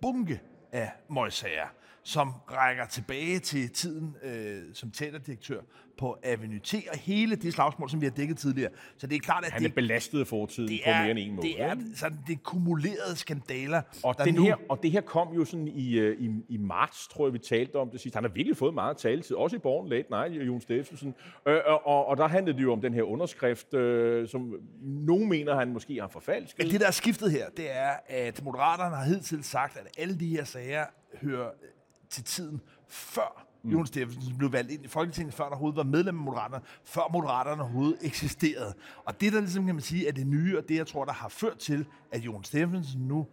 bunke 0.01 0.41
af 0.71 0.91
møgsager 1.09 1.67
som 2.03 2.33
rækker 2.51 2.85
tilbage 2.85 3.39
til 3.39 3.69
tiden 3.69 4.15
øh, 4.23 4.63
som 4.73 4.91
teaterdirektør 4.91 5.61
på 5.97 6.17
Avenue 6.23 6.59
T, 6.59 6.73
og 6.91 6.97
hele 6.97 7.35
det 7.35 7.53
slagsmål, 7.53 7.89
som 7.89 8.01
vi 8.01 8.05
har 8.05 8.11
dækket 8.11 8.37
tidligere. 8.37 8.71
Så 8.97 9.07
det 9.07 9.15
er 9.15 9.19
klart, 9.19 9.45
at 9.45 9.51
Han 9.51 9.63
er 9.63 9.67
det, 9.67 9.75
belastet 9.75 10.27
fortiden 10.27 10.69
det 10.69 10.81
på 10.85 10.89
er, 10.89 11.01
mere 11.01 11.11
end 11.11 11.19
en 11.19 11.35
måde. 11.35 11.47
Det 11.47 11.61
er 11.61 11.75
sådan, 11.95 12.17
det 12.27 12.43
kumulerede 12.43 13.15
skandaler. 13.15 13.81
Og, 14.03 14.15
den 14.25 14.33
nu... 14.33 14.43
her, 14.43 14.55
og 14.69 14.79
det 14.83 14.91
her 14.91 15.01
kom 15.01 15.33
jo 15.33 15.45
sådan 15.45 15.67
i, 15.67 15.99
øh, 15.99 16.21
i, 16.21 16.29
i 16.49 16.57
marts, 16.57 17.07
tror 17.07 17.27
jeg, 17.27 17.33
vi 17.33 17.39
talte 17.39 17.75
om 17.75 17.89
det 17.89 18.01
sidste. 18.01 18.17
Han 18.17 18.23
har 18.23 18.31
virkelig 18.31 18.57
fået 18.57 18.73
meget 18.73 18.97
taletid, 18.97 19.35
også 19.35 19.55
i 19.55 19.59
Born 19.59 19.89
Late 19.89 20.07
Night, 20.11 20.47
Jon 20.47 20.61
Steffensen. 20.61 21.15
Øh, 21.47 21.59
og, 21.67 22.05
og 22.05 22.17
der 22.17 22.27
handlede 22.27 22.57
det 22.57 22.63
jo 22.63 22.71
om 22.71 22.81
den 22.81 22.93
her 22.93 23.03
underskrift, 23.03 23.73
øh, 23.73 24.27
som 24.27 24.53
nogen 24.81 25.29
mener, 25.29 25.55
han 25.55 25.73
måske 25.73 26.01
har 26.01 26.07
forfalsket. 26.07 26.59
Men 26.59 26.71
det, 26.71 26.79
der 26.79 26.87
er 26.87 26.91
skiftet 26.91 27.31
her, 27.31 27.49
det 27.49 27.77
er, 27.77 27.91
at 28.07 28.43
Moderaterne 28.43 28.95
har 28.95 29.05
hidtil 29.05 29.43
sagt, 29.43 29.77
at 29.77 29.87
alle 29.97 30.19
de 30.19 30.27
her 30.27 30.43
sager 30.43 30.85
hører 31.21 31.49
til 32.09 32.23
tiden 32.23 32.61
før 32.87 33.46
mm. 33.63 33.71
Jon 33.71 33.85
Steffensen 33.85 34.37
blev 34.37 34.51
valgt 34.51 34.71
ind 34.71 34.85
i 34.85 34.87
Folketinget, 34.87 35.33
før 35.33 35.43
der 35.43 35.51
overhovedet 35.51 35.77
var 35.77 35.83
medlem 35.83 36.17
af 36.17 36.23
Moderaterne, 36.23 36.63
før 36.83 37.01
Moderaterne 37.13 37.61
overhovedet 37.61 37.97
eksisterede. 38.01 38.73
Og 39.05 39.21
det, 39.21 39.33
der 39.33 39.39
ligesom 39.39 39.65
kan 39.65 39.75
man 39.75 39.81
sige, 39.81 40.07
er 40.07 40.11
det 40.11 40.27
nye, 40.27 40.57
og 40.57 40.69
det, 40.69 40.75
jeg 40.75 40.87
tror, 40.87 41.05
der 41.05 41.13
har 41.13 41.29
ført 41.29 41.57
til, 41.57 41.85
at 42.11 42.21
Jon 42.21 42.43
Steffensen 42.43 43.01
nu 43.01 43.27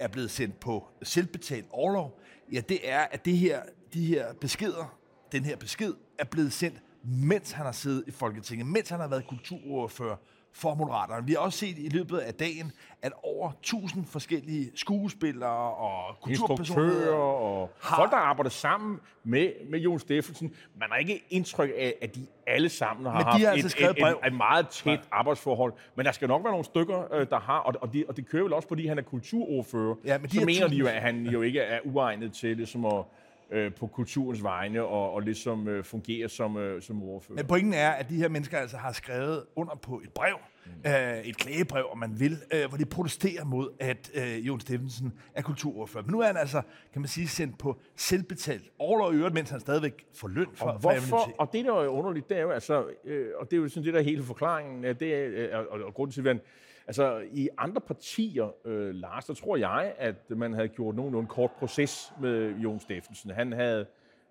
er 0.00 0.08
blevet 0.08 0.30
sendt 0.30 0.60
på 0.60 0.88
selvbetalt 1.02 1.66
overlov, 1.70 2.20
ja, 2.52 2.60
det 2.68 2.90
er, 2.90 3.00
at 3.00 3.24
det 3.24 3.36
her, 3.36 3.62
de 3.94 4.06
her 4.06 4.32
beskeder, 4.40 4.98
den 5.32 5.44
her 5.44 5.56
besked, 5.56 5.94
er 6.18 6.24
blevet 6.24 6.52
sendt, 6.52 6.82
mens 7.04 7.52
han 7.52 7.64
har 7.64 7.72
siddet 7.72 8.04
i 8.06 8.10
Folketinget, 8.10 8.66
mens 8.66 8.88
han 8.88 9.00
har 9.00 9.08
været 9.08 9.26
kulturordfører 9.26 10.16
for 10.58 10.74
Moderaterne. 10.74 11.26
Vi 11.26 11.32
har 11.32 11.38
også 11.38 11.58
set 11.58 11.78
i 11.78 11.88
løbet 11.88 12.18
af 12.18 12.34
dagen, 12.34 12.72
at 13.02 13.12
over 13.22 13.50
1000 13.50 14.04
forskellige 14.06 14.70
skuespillere 14.74 15.74
og 15.74 16.28
Instruktører 16.30 17.14
og 17.16 17.70
har- 17.82 17.96
folk, 17.96 18.10
der 18.10 18.16
arbejder 18.16 18.50
sammen 18.50 18.98
med, 19.24 19.52
med 19.70 19.78
Jon 19.80 19.98
Steffensen. 19.98 20.54
Man 20.80 20.88
har 20.90 20.96
ikke 20.96 21.24
indtryk 21.30 21.70
af, 21.76 21.94
at 22.02 22.14
de 22.14 22.26
alle 22.46 22.68
sammen 22.68 23.06
har 23.06 23.18
de 23.18 23.24
haft 23.24 23.44
har 23.44 23.50
altså 23.50 23.76
et, 23.80 23.90
et, 23.90 23.98
et, 24.08 24.26
et 24.26 24.32
meget 24.36 24.68
tæt 24.68 25.00
arbejdsforhold. 25.10 25.72
Men 25.96 26.06
der 26.06 26.12
skal 26.12 26.28
nok 26.28 26.44
være 26.44 26.52
nogle 26.52 26.64
stykker, 26.64 27.14
øh, 27.14 27.26
der 27.30 27.40
har, 27.40 27.58
og, 27.58 27.74
og, 27.80 27.92
de, 27.92 28.04
og 28.08 28.16
det 28.16 28.28
kører 28.28 28.42
vel 28.42 28.52
også, 28.52 28.68
fordi 28.68 28.86
han 28.86 28.98
er 28.98 29.02
kulturordfører. 29.02 29.94
Ja, 30.04 30.18
men 30.18 30.30
de 30.30 30.34
så 30.36 30.44
mener 30.44 30.58
de 30.60 30.64
tusind- 30.64 30.78
jo, 30.80 30.86
at 30.86 31.02
han 31.02 31.26
jo 31.26 31.42
ikke 31.42 31.60
er 31.60 31.78
uegnet 31.84 32.32
til 32.32 32.56
ligesom 32.56 32.84
at, 32.84 33.04
øh, 33.50 33.74
på 33.74 33.86
kulturens 33.86 34.42
vegne 34.42 34.82
og, 34.82 35.12
og 35.12 35.20
ligesom 35.20 35.68
øh, 35.68 35.84
fungere 35.84 36.28
som, 36.28 36.56
øh, 36.56 36.82
som 36.82 37.02
ordfører. 37.02 37.36
Men 37.36 37.46
pointen 37.46 37.72
er, 37.74 37.90
at 37.90 38.08
de 38.08 38.16
her 38.16 38.28
mennesker 38.28 38.58
altså 38.58 38.76
har 38.76 38.92
skrevet 38.92 39.44
under 39.56 39.74
på 39.74 40.00
et 40.04 40.12
brev, 40.12 40.36
mm. 40.66 40.90
øh, 40.90 41.18
et 41.18 41.36
klagebrev, 41.36 41.86
om 41.92 41.98
man 41.98 42.20
vil, 42.20 42.36
øh, 42.54 42.68
hvor 42.68 42.78
de 42.78 42.86
protesterer 42.86 43.44
mod, 43.44 43.70
at 43.80 44.10
øh, 44.14 44.46
Jon 44.46 44.60
Steffensen 44.60 45.12
er 45.34 45.42
kulturordfører. 45.42 46.04
Men 46.04 46.12
nu 46.12 46.20
er 46.20 46.26
han 46.26 46.36
altså, 46.36 46.62
kan 46.92 47.02
man 47.02 47.08
sige, 47.08 47.28
sendt 47.28 47.58
på 47.58 47.80
selvbetalt 47.96 48.70
overlov 48.78 49.14
i 49.14 49.16
øvrigt, 49.16 49.34
mens 49.34 49.50
han 49.50 49.60
stadigvæk 49.60 50.06
får 50.14 50.28
løn 50.28 50.46
for, 50.54 50.66
Og 50.66 50.74
for 50.74 50.80
hvorfor? 50.80 51.16
anonymitet. 51.16 51.34
Og 51.38 51.52
det, 51.52 51.64
der 51.64 51.72
er 51.72 51.88
underligt, 51.88 52.28
det 52.28 52.36
er 52.38 52.42
jo, 52.42 52.50
altså, 52.50 52.86
øh, 53.04 53.26
og 53.40 53.50
det 53.50 53.56
er 53.56 53.60
jo 53.60 53.68
sådan 53.68 53.84
det, 53.84 53.94
der 53.94 54.00
er 54.00 54.04
hele 54.04 54.22
forklaringen, 54.22 54.84
det 54.84 55.14
er, 55.14 55.28
øh, 55.32 55.66
og, 55.70 55.80
og 55.80 55.94
grunden 55.94 56.12
til, 56.12 56.28
at 56.28 56.40
altså 56.88 57.22
i 57.32 57.48
andre 57.58 57.80
partier, 57.80 58.66
øh, 58.66 58.94
Lars, 58.94 59.24
der 59.26 59.34
tror 59.34 59.56
jeg, 59.56 59.94
at 59.98 60.30
man 60.30 60.52
havde 60.52 60.68
gjort 60.68 60.94
nogenlunde 60.94 61.28
kort 61.28 61.50
proces 61.58 62.12
med 62.20 62.50
Jon 62.56 62.80
Steffensen. 62.80 63.30
Han 63.30 63.52
havde, 63.52 63.86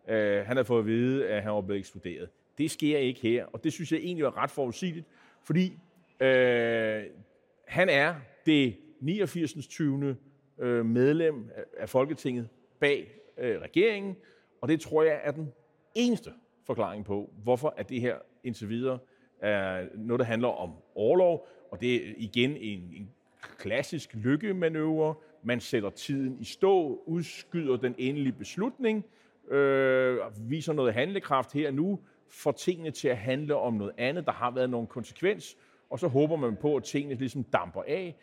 øh, 0.07 0.45
han 0.45 0.57
havde 0.57 0.65
fået 0.65 0.79
at 0.79 0.85
vide, 0.85 1.27
at 1.27 1.43
han 1.43 1.51
var 1.51 1.61
blevet 1.61 1.79
ekskluderet. 1.79 2.29
Det 2.57 2.71
sker 2.71 2.97
ikke 2.97 3.19
her, 3.21 3.45
og 3.45 3.63
det 3.63 3.73
synes 3.73 3.91
jeg 3.91 3.99
egentlig 3.99 4.23
er 4.23 4.37
ret 4.37 4.51
forudsigeligt, 4.51 5.07
fordi 5.43 5.73
øh, 6.19 7.03
han 7.67 7.89
er 7.89 8.15
det 8.45 8.75
89. 8.99 9.67
20. 9.67 10.17
Øh, 10.59 10.85
medlem 10.85 11.49
af- 11.55 11.63
af 11.77 11.89
Folketinget 11.89 12.49
bag 12.79 13.11
øh, 13.37 13.61
regeringen, 13.61 14.15
og 14.61 14.67
det 14.69 14.81
tror 14.81 15.03
jeg 15.03 15.19
er 15.23 15.31
den 15.31 15.51
eneste 15.95 16.31
forklaring 16.65 17.05
på, 17.05 17.29
hvorfor 17.43 17.73
at 17.77 17.89
det 17.89 18.01
her 18.01 18.15
indtil 18.43 18.69
videre 18.69 18.99
er 19.41 19.85
noget, 19.95 20.19
der 20.19 20.25
handler 20.25 20.47
om 20.47 20.71
overlov, 20.95 21.47
og 21.71 21.81
det 21.81 21.95
er 21.95 22.13
igen 22.17 22.57
en, 22.57 22.79
en 22.79 23.09
klassisk 23.57 24.13
lykkemanøvre. 24.13 25.15
Man 25.43 25.59
sætter 25.59 25.89
tiden 25.89 26.37
i 26.39 26.43
stå, 26.43 27.03
udskyder 27.05 27.77
den 27.77 27.95
endelige 27.97 28.33
beslutning, 28.33 29.05
øh, 29.49 30.19
viser 30.49 30.73
noget 30.73 30.93
handlekraft 30.93 31.53
her 31.53 31.67
og 31.67 31.73
nu, 31.73 31.99
får 32.29 32.51
tingene 32.51 32.91
til 32.91 33.07
at 33.07 33.17
handle 33.17 33.55
om 33.55 33.73
noget 33.73 33.93
andet. 33.97 34.25
Der 34.25 34.31
har 34.31 34.51
været 34.51 34.69
nogen 34.69 34.87
konsekvens, 34.87 35.57
og 35.89 35.99
så 35.99 36.07
håber 36.07 36.35
man 36.35 36.55
på, 36.55 36.75
at 36.75 36.83
tingene 36.83 37.15
ligesom 37.15 37.43
damper 37.43 37.83
af. 37.87 38.15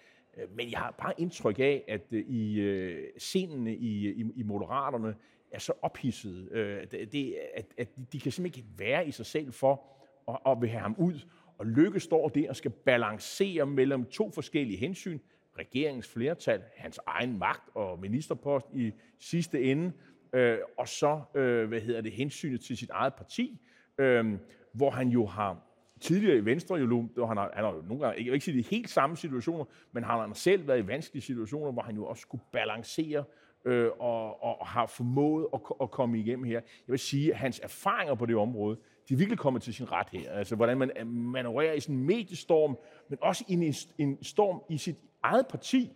Men 0.56 0.71
jeg 0.71 0.78
har 0.78 0.94
bare 0.99 1.12
indtryk 1.18 1.59
af, 1.59 1.85
at 1.88 2.00
øh, 2.12 2.21
i 2.21 2.61
øh, 2.61 3.04
scenene 3.18 3.76
i, 3.76 4.09
i, 4.09 4.25
i 4.37 4.42
Moderaterne 4.42 5.14
er 5.50 5.59
så 5.59 5.73
ophidsede. 5.83 6.49
det, 6.90 7.12
det, 7.12 7.26
øh, 7.26 7.35
at, 7.54 7.66
at 7.78 7.88
de 8.12 8.21
kan 8.21 8.33
simpelthen 8.33 8.64
ikke 8.64 8.78
være 8.78 9.09
i 9.09 9.11
sig 9.11 9.26
selv 9.26 9.52
for 9.52 9.83
og, 10.26 10.40
og 10.47 10.62
vil 10.62 10.71
have 10.71 10.81
ham 10.81 10.95
ud. 10.99 11.21
Og 11.59 11.66
Lykke 11.66 12.00
står 12.00 12.28
der 12.28 12.49
og 12.49 12.57
skal 12.57 12.71
balancere 12.71 13.66
mellem 13.66 14.04
to 14.04 14.31
forskellige 14.31 14.78
hensyn. 14.78 15.19
Regeringens 15.59 16.09
flertal, 16.09 16.62
hans 16.76 17.00
egen 17.07 17.38
magt 17.38 17.69
og 17.75 17.99
ministerpost 18.00 18.66
i 18.75 18.93
sidste 19.19 19.62
ende, 19.62 19.93
øh, 20.33 20.59
og 20.78 20.88
så, 20.88 21.21
øh, 21.35 21.69
hvad 21.69 21.81
hedder 21.81 22.00
det, 22.00 22.12
hensynet 22.12 22.61
til 22.61 22.76
sit 22.76 22.90
eget 22.90 23.14
parti, 23.14 23.61
øh, 23.99 24.38
hvor 24.73 24.90
han 24.90 25.09
jo 25.09 25.26
har 25.26 25.59
tidligere 26.00 26.37
i 26.37 26.45
Venstre, 26.45 26.76
jo, 26.76 27.09
hvor 27.14 27.26
han 27.26 27.37
har, 27.37 27.50
han 27.54 27.64
har 27.64 27.73
jo 27.73 27.83
nogle 27.83 28.04
gange, 28.04 28.19
jeg 28.19 28.25
vil 28.25 28.35
ikke 28.35 28.45
sige 28.45 28.57
det 28.57 28.66
helt 28.66 28.90
samme 28.90 29.16
situationer, 29.16 29.64
men 29.93 30.04
han 30.04 30.19
har 30.19 30.33
selv 30.33 30.69
været 30.69 30.78
i 30.78 30.87
vanskelige 30.87 31.23
situationer, 31.23 31.73
hvor 31.73 31.83
han 31.83 31.95
jo 31.95 32.07
også 32.07 32.21
skulle 32.21 32.45
balancere 32.52 33.25
øh, 33.64 33.90
og, 33.99 34.43
og, 34.43 34.61
og 34.61 34.66
har 34.66 34.87
formået 34.87 35.47
at, 35.54 35.61
at 35.81 35.90
komme 35.90 36.19
igennem 36.19 36.45
her. 36.45 36.54
Jeg 36.54 36.93
vil 36.93 36.99
sige, 36.99 37.33
at 37.33 37.38
hans 37.38 37.61
erfaringer 37.61 38.14
på 38.14 38.26
det 38.26 38.37
område, 38.37 38.76
de 39.08 39.16
virkelig 39.16 39.38
kommer 39.38 39.61
til 39.61 39.75
sin 39.75 39.92
ret 39.92 40.06
her. 40.12 40.30
Altså, 40.32 40.56
hvordan 40.56 40.78
man 40.78 40.90
øh, 41.00 41.06
manøvrerer 41.06 41.73
i 41.73 41.80
sådan 41.80 41.96
en 41.96 42.04
mediestorm, 42.04 42.78
men 43.08 43.18
også 43.23 43.44
i 43.49 43.52
en, 43.52 43.75
en 43.99 44.25
storm 44.25 44.62
i 44.70 44.78
sit 44.78 44.96
eget 45.23 45.46
parti. 45.46 45.92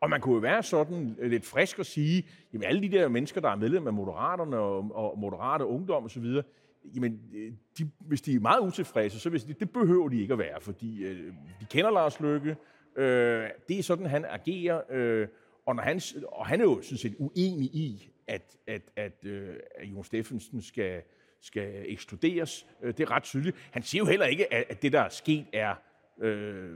Og 0.00 0.10
man 0.10 0.20
kunne 0.20 0.34
jo 0.34 0.40
være 0.40 0.62
sådan 0.62 1.16
lidt 1.22 1.46
frisk 1.46 1.78
og 1.78 1.86
sige, 1.86 2.26
jamen 2.52 2.64
alle 2.64 2.82
de 2.82 2.88
der 2.88 3.08
mennesker, 3.08 3.40
der 3.40 3.48
er 3.48 3.56
medlem 3.56 3.86
af 3.86 3.92
Moderaterne 3.92 4.58
og, 4.58 4.90
og 4.94 5.18
Moderate 5.18 5.64
Ungdom 5.64 6.04
osv., 6.04 6.24
jamen 6.94 7.20
øh, 7.34 7.52
de, 7.78 7.90
hvis 7.98 8.22
de 8.22 8.34
er 8.34 8.40
meget 8.40 8.60
utilfredse, 8.60 9.20
så 9.20 9.30
hvis 9.30 9.44
de, 9.44 9.52
det 9.52 9.70
behøver 9.70 10.08
de 10.08 10.20
ikke 10.20 10.32
at 10.32 10.38
være, 10.38 10.60
fordi 10.60 11.04
øh, 11.04 11.32
de 11.60 11.66
kender 11.70 11.90
Lars 11.90 12.20
Løkke. 12.20 12.56
Øh, 12.96 13.48
det 13.68 13.78
er 13.78 13.82
sådan, 13.82 14.06
han 14.06 14.24
agerer. 14.24 14.80
Øh, 14.90 15.28
og, 15.66 15.76
når 15.76 15.82
han, 15.82 16.00
og 16.28 16.46
han 16.46 16.60
er 16.60 16.64
jo 16.64 16.82
sådan 16.82 16.98
set 16.98 17.14
uenig 17.18 17.74
i, 17.74 18.10
at, 18.26 18.56
at, 18.66 18.82
at, 18.96 19.24
øh, 19.24 19.56
at 19.74 19.86
Jon 19.86 20.04
Steffensen 20.04 20.62
skal, 20.62 21.02
skal 21.42 21.84
ekskluderes. 21.86 22.66
Øh, 22.82 22.94
det 22.96 23.00
er 23.00 23.10
ret 23.10 23.22
tydeligt. 23.22 23.56
Han 23.70 23.82
siger 23.82 23.98
jo 24.04 24.06
heller 24.06 24.26
ikke, 24.26 24.54
at, 24.54 24.82
det, 24.82 24.92
der 24.92 25.00
er 25.00 25.08
sket, 25.08 25.46
er... 25.52 25.74
Øh, 26.20 26.70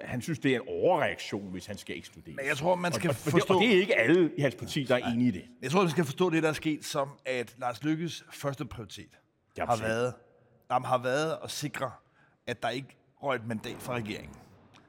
han 0.00 0.22
synes, 0.22 0.38
det 0.38 0.52
er 0.52 0.56
en 0.56 0.68
overreaktion, 0.68 1.50
hvis 1.50 1.66
han 1.66 1.78
skal 1.78 1.98
ekskluderes. 1.98 2.36
Men 2.36 2.46
jeg 2.46 2.56
tror, 2.56 2.74
man 2.74 2.92
skal 2.92 3.10
og, 3.10 3.16
og, 3.26 3.32
forstå... 3.32 3.54
Og 3.54 3.62
det 3.62 3.74
er 3.74 3.80
ikke 3.80 3.98
alle 3.98 4.30
i 4.36 4.40
hans 4.40 4.54
parti, 4.54 4.84
der 4.84 4.94
er 4.94 5.12
enige 5.12 5.28
i 5.28 5.30
det. 5.30 5.44
Jeg 5.62 5.70
tror, 5.70 5.84
vi 5.84 5.90
skal 5.90 6.04
forstå 6.04 6.30
det, 6.30 6.42
der 6.42 6.48
er 6.48 6.52
sket, 6.52 6.84
som 6.84 7.08
at 7.24 7.54
Lars 7.58 7.84
Lykkes 7.84 8.24
første 8.32 8.64
prioritet 8.64 9.10
har 9.58 9.76
været, 9.76 10.14
jamen, 10.70 10.86
har 10.86 10.98
været 10.98 11.38
at 11.44 11.50
sikre, 11.50 11.90
at 12.46 12.62
der 12.62 12.68
ikke 12.68 12.96
røg 13.22 13.36
et 13.36 13.46
mandat 13.46 13.76
fra 13.78 13.94
regeringen. 13.94 14.34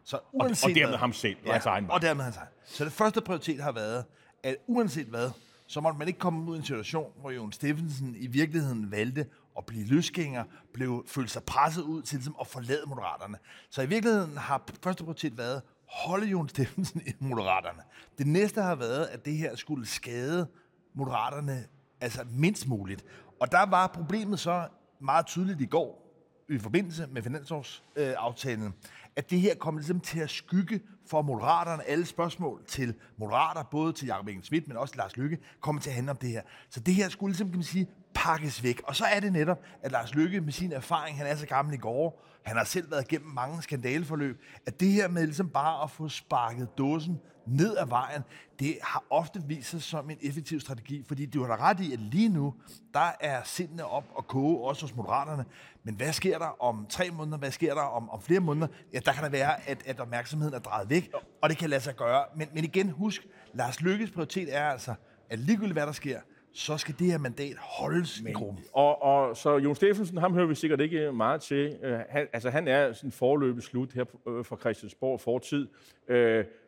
Så 0.03 0.19
uanset 0.31 0.69
og 0.69 0.75
dermed 0.75 0.89
hvad- 0.89 0.97
ham 0.99 1.13
selv, 1.13 1.37
og 1.45 1.53
hans 1.53 1.65
egen 1.65 1.91
og 1.91 2.01
dermed 2.01 2.23
hans 2.23 2.37
egen. 2.37 2.49
Så 2.65 2.85
det 2.85 2.93
første 2.93 3.21
prioritet 3.21 3.59
har 3.59 3.71
været, 3.71 4.05
at 4.43 4.55
uanset 4.67 5.05
hvad, 5.05 5.29
så 5.69 5.81
måtte 5.81 5.99
man 5.99 6.07
ikke 6.07 6.19
komme 6.19 6.51
ud 6.51 6.55
i 6.55 6.59
en 6.59 6.65
situation, 6.65 7.11
hvor 7.19 7.31
Jon 7.31 7.51
Steffensen 7.51 8.15
i 8.15 8.27
virkeligheden 8.27 8.91
valgte 8.91 9.25
at 9.57 9.65
blive 9.65 9.85
løsgænger, 9.85 10.43
blev 10.73 11.03
følte 11.07 11.33
sig 11.33 11.43
presset 11.43 11.81
ud 11.81 12.01
til 12.01 12.17
ligesom 12.17 12.35
at 12.41 12.47
forlade 12.47 12.83
Moderaterne. 12.87 13.37
Så 13.69 13.81
i 13.81 13.85
virkeligheden 13.85 14.37
har 14.37 14.63
første 14.83 15.03
prioritet 15.03 15.37
været, 15.37 15.61
holde 15.87 16.27
Jon 16.27 16.49
Steffensen 16.49 17.01
i 17.07 17.11
Moderaterne. 17.19 17.81
Det 18.17 18.27
næste 18.27 18.61
har 18.61 18.75
været, 18.75 19.05
at 19.05 19.25
det 19.25 19.33
her 19.37 19.55
skulle 19.55 19.85
skade 19.85 20.47
Moderaterne 20.93 21.65
altså 22.01 22.25
mindst 22.31 22.67
muligt. 22.67 23.05
Og 23.41 23.51
der 23.51 23.65
var 23.65 23.87
problemet 23.87 24.39
så 24.39 24.67
meget 24.99 25.25
tydeligt 25.25 25.61
i 25.61 25.65
går, 25.65 26.09
i 26.49 26.57
forbindelse 26.57 27.07
med 27.11 27.21
finansårsaftalen, 27.21 28.09
øh, 28.09 28.15
aftalen, 28.17 28.73
at 29.15 29.29
det 29.29 29.39
her 29.39 29.55
kom 29.55 29.77
ligesom 29.77 29.99
til 29.99 30.19
at 30.19 30.29
skygge 30.29 30.81
for 31.09 31.21
moderaterne. 31.21 31.83
Alle 31.83 32.05
spørgsmål 32.05 32.63
til 32.67 32.93
moderater, 33.17 33.63
både 33.63 33.93
til 33.93 34.07
Jacob 34.07 34.27
Engel 34.27 34.43
Schmidt, 34.43 34.67
men 34.67 34.77
også 34.77 34.91
til 34.91 34.97
Lars 34.97 35.17
Lykke, 35.17 35.37
kommer 35.59 35.81
til 35.81 35.89
at 35.89 35.95
handle 35.95 36.11
om 36.11 36.17
det 36.17 36.29
her. 36.29 36.41
Så 36.69 36.79
det 36.79 36.95
her 36.95 37.09
skulle 37.09 37.31
ligesom, 37.31 37.47
kan 37.47 37.57
man 37.57 37.63
sige, 37.63 37.87
pakkes 38.13 38.63
væk. 38.63 38.81
Og 38.83 38.95
så 38.95 39.05
er 39.05 39.19
det 39.19 39.33
netop, 39.33 39.59
at 39.83 39.91
Lars 39.91 40.15
Lykke 40.15 40.41
med 40.41 40.51
sin 40.51 40.71
erfaring, 40.71 41.17
han 41.17 41.27
er 41.27 41.35
så 41.35 41.45
gammel 41.45 41.73
i 41.73 41.77
går, 41.77 42.25
han 42.43 42.57
har 42.57 42.63
selv 42.63 42.91
været 42.91 43.11
igennem 43.11 43.29
mange 43.29 43.61
skandaleforløb, 43.61 44.41
at 44.65 44.79
det 44.79 44.91
her 44.91 45.07
med 45.07 45.25
ligesom 45.25 45.49
bare 45.49 45.83
at 45.83 45.91
få 45.91 46.09
sparket 46.09 46.77
dåsen 46.77 47.19
ned 47.47 47.77
ad 47.77 47.87
vejen, 47.87 48.21
det 48.59 48.77
har 48.83 49.03
ofte 49.09 49.43
vist 49.47 49.69
sig 49.69 49.81
som 49.81 50.09
en 50.09 50.17
effektiv 50.21 50.59
strategi, 50.59 51.03
fordi 51.07 51.25
du 51.25 51.41
har 51.41 51.55
da 51.55 51.63
ret 51.63 51.79
i, 51.79 51.93
at 51.93 51.99
lige 51.99 52.29
nu, 52.29 52.53
der 52.93 53.11
er 53.19 53.41
sindene 53.43 53.85
op 53.85 54.03
og 54.15 54.27
koge, 54.27 54.67
også 54.67 54.81
hos 54.81 54.95
moderaterne. 54.95 55.45
Men 55.83 55.95
hvad 55.95 56.13
sker 56.13 56.37
der 56.37 56.63
om 56.63 56.85
tre 56.89 57.09
måneder? 57.11 57.37
Hvad 57.37 57.51
sker 57.51 57.73
der 57.73 57.81
om, 57.81 58.09
om 58.09 58.21
flere 58.21 58.39
måneder? 58.39 58.67
Ja, 58.93 58.99
der 58.99 59.13
kan 59.13 59.23
der 59.23 59.29
være, 59.29 59.69
at, 59.69 59.83
at 59.85 59.99
opmærksomheden 59.99 60.53
er 60.53 60.59
drejet 60.59 60.89
væk, 60.89 61.11
og 61.41 61.49
det 61.49 61.57
kan 61.57 61.69
lade 61.69 61.81
sig 61.81 61.95
gøre. 61.95 62.23
Men, 62.35 62.47
men 62.53 62.63
igen, 62.63 62.89
husk, 62.89 63.27
Lars 63.53 63.81
Lykkes 63.81 64.11
prioritet 64.11 64.55
er 64.55 64.63
altså, 64.63 64.93
at 65.29 65.39
ligegyldigt 65.39 65.73
hvad 65.73 65.85
der 65.85 65.91
sker, 65.91 66.19
så 66.53 66.77
skal 66.77 66.95
det 66.99 67.07
her 67.07 67.17
mandat 67.17 67.55
holdes 67.57 68.19
i 68.19 68.31
gruppen. 68.31 68.63
Og, 68.73 69.01
og 69.01 69.37
så 69.37 69.57
Jon 69.57 69.75
Steffensen, 69.75 70.17
ham 70.17 70.33
hører 70.33 70.45
vi 70.45 70.55
sikkert 70.55 70.81
ikke 70.81 71.11
meget 71.11 71.41
til. 71.41 71.77
Uh, 71.83 71.89
han, 72.09 72.27
altså, 72.33 72.49
han 72.49 72.67
er 72.67 72.93
sådan 72.93 73.11
forløbet 73.11 73.63
slut 73.63 73.93
her 73.93 74.05
uh, 74.25 74.45
fra 74.45 74.57
Christiansborg 74.59 75.21
fortid. 75.21 75.67
Uh, 76.09 76.15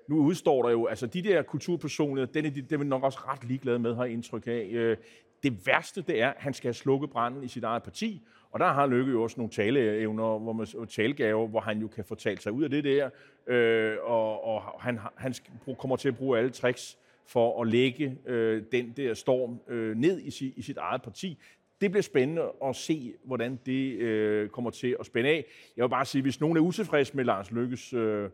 nu 0.08 0.24
udstår 0.26 0.64
der 0.64 0.70
jo, 0.70 0.86
altså 0.86 1.08
de 1.08 1.22
der 1.22 1.42
kulturpersoner, 1.42 2.26
den 2.26 2.46
er 2.46 2.50
de, 2.50 2.62
dem 2.62 2.82
er 2.82 2.86
nok 2.86 3.04
også 3.04 3.20
ret 3.20 3.44
ligeglade 3.44 3.80
med, 3.80 3.96
har 3.96 4.06
indtryk 4.06 4.48
af. 4.48 4.70
Uh, 4.76 5.04
det 5.44 5.68
værste, 5.68 6.02
det 6.02 6.22
er, 6.22 6.30
at 6.30 6.36
han 6.38 6.54
skal 6.54 6.68
have 6.68 6.74
slukket 6.74 7.10
branden 7.10 7.44
i 7.44 7.48
sit 7.48 7.64
eget 7.64 7.84
parti. 7.84 8.22
Og 8.52 8.60
der 8.60 8.66
har 8.66 8.88
Lykke 8.88 9.12
jo 9.12 9.24
også 9.24 9.38
nogle 9.38 9.52
taleevner, 9.52 10.40
hvor 10.40 10.54
man, 10.54 10.68
og 10.78 10.90
talegaver, 10.90 11.48
hvor 11.48 11.60
han 11.60 11.80
jo 11.80 11.88
kan 11.88 12.06
få 12.06 12.16
talt 12.16 12.44
sig 12.44 12.52
ud 12.52 12.64
af 12.64 12.70
det 12.70 12.84
der. 12.84 13.10
Øh, 13.48 13.98
og 14.02 14.46
og 14.46 14.62
han, 14.80 15.00
han 15.16 15.34
kommer 15.80 15.96
til 15.96 16.08
at 16.08 16.18
bruge 16.18 16.38
alle 16.38 16.50
tricks 16.50 16.98
for 17.32 17.62
at 17.62 17.68
lægge 17.68 18.18
øh, 18.26 18.64
den 18.72 18.94
der 18.98 19.14
storm 19.14 19.60
øh, 19.68 19.98
ned 19.98 20.22
i, 20.22 20.32
si, 20.32 20.54
i 20.56 20.62
sit 20.62 20.78
eget 20.78 21.02
parti. 21.02 21.38
Det 21.82 21.92
bliver 21.92 22.02
spændende 22.02 22.52
at 22.66 22.76
se, 22.76 23.14
hvordan 23.24 23.60
det 23.66 23.94
øh, 23.94 24.50
kommer 24.50 24.70
til 24.70 24.96
at 25.00 25.06
spænde 25.06 25.30
af. 25.30 25.46
Jeg 25.78 25.84
vil 25.84 25.90
bare 25.90 26.06
sige, 26.06 26.22
hvis 26.22 26.40
nogen 26.40 26.58
er 26.58 26.62
utilfreds 26.62 27.14
med 27.14 27.24
Lars 27.24 27.52
Lykkes 27.52 27.94
øh, 27.94 28.24
øh, 28.24 28.30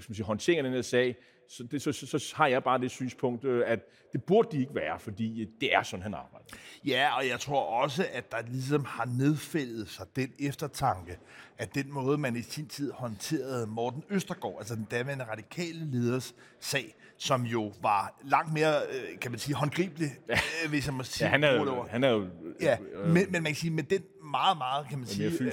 skal 0.00 0.10
man 0.10 0.14
sige, 0.14 0.24
håndtering 0.24 0.58
af 0.58 0.64
den 0.64 0.72
her 0.72 0.82
sag, 0.82 1.16
så, 1.50 1.62
det, 1.62 1.82
så, 1.82 1.92
så, 1.92 2.18
så 2.18 2.36
har 2.36 2.46
jeg 2.46 2.64
bare 2.64 2.80
det 2.80 2.90
synspunkt, 2.90 3.44
øh, 3.44 3.62
at 3.66 3.78
det 4.12 4.24
burde 4.24 4.48
de 4.52 4.60
ikke 4.60 4.74
være, 4.74 4.98
fordi 4.98 5.48
det 5.60 5.74
er 5.74 5.82
sådan, 5.82 6.02
han 6.02 6.14
arbejder. 6.14 6.46
Ja, 6.86 7.16
og 7.16 7.28
jeg 7.28 7.40
tror 7.40 7.82
også, 7.82 8.06
at 8.12 8.32
der 8.32 8.36
ligesom 8.48 8.84
har 8.84 9.04
nedfældet 9.04 9.88
sig 9.88 10.06
den 10.16 10.32
eftertanke, 10.38 11.18
at 11.58 11.74
den 11.74 11.92
måde, 11.92 12.18
man 12.18 12.36
i 12.36 12.42
sin 12.42 12.66
tid 12.66 12.92
håndterede 12.92 13.66
Morten 13.66 14.02
Østergaard, 14.10 14.56
altså 14.58 14.74
den 14.74 14.86
daværende 14.90 15.24
radikale 15.24 15.90
leders 15.90 16.34
sag, 16.60 16.94
som 17.18 17.42
jo 17.42 17.72
var 17.82 18.20
langt 18.24 18.52
mere, 18.52 18.74
øh, 18.92 19.18
kan 19.20 19.30
man 19.30 19.38
sige, 19.40 19.54
håndgribelig, 19.54 20.10
øh, 20.28 20.38
hvis 20.68 20.86
jeg 20.86 20.94
må 20.94 21.02
sige. 21.02 21.24
Ja, 21.24 21.30
han 21.30 21.44
er 21.44 21.52
jo... 21.52 21.86
Han 21.90 22.04
er 22.04 22.08
jo 22.08 22.26
ja, 22.60 22.76
men, 23.06 23.12
men 23.12 23.32
man 23.32 23.44
kan 23.44 23.54
sige, 23.54 23.70
med 23.70 23.82
den 23.82 24.02
meget, 24.30 24.58
meget, 24.58 24.86
kan 24.88 24.98
man 24.98 25.06
sige, 25.06 25.30
øh, 25.40 25.52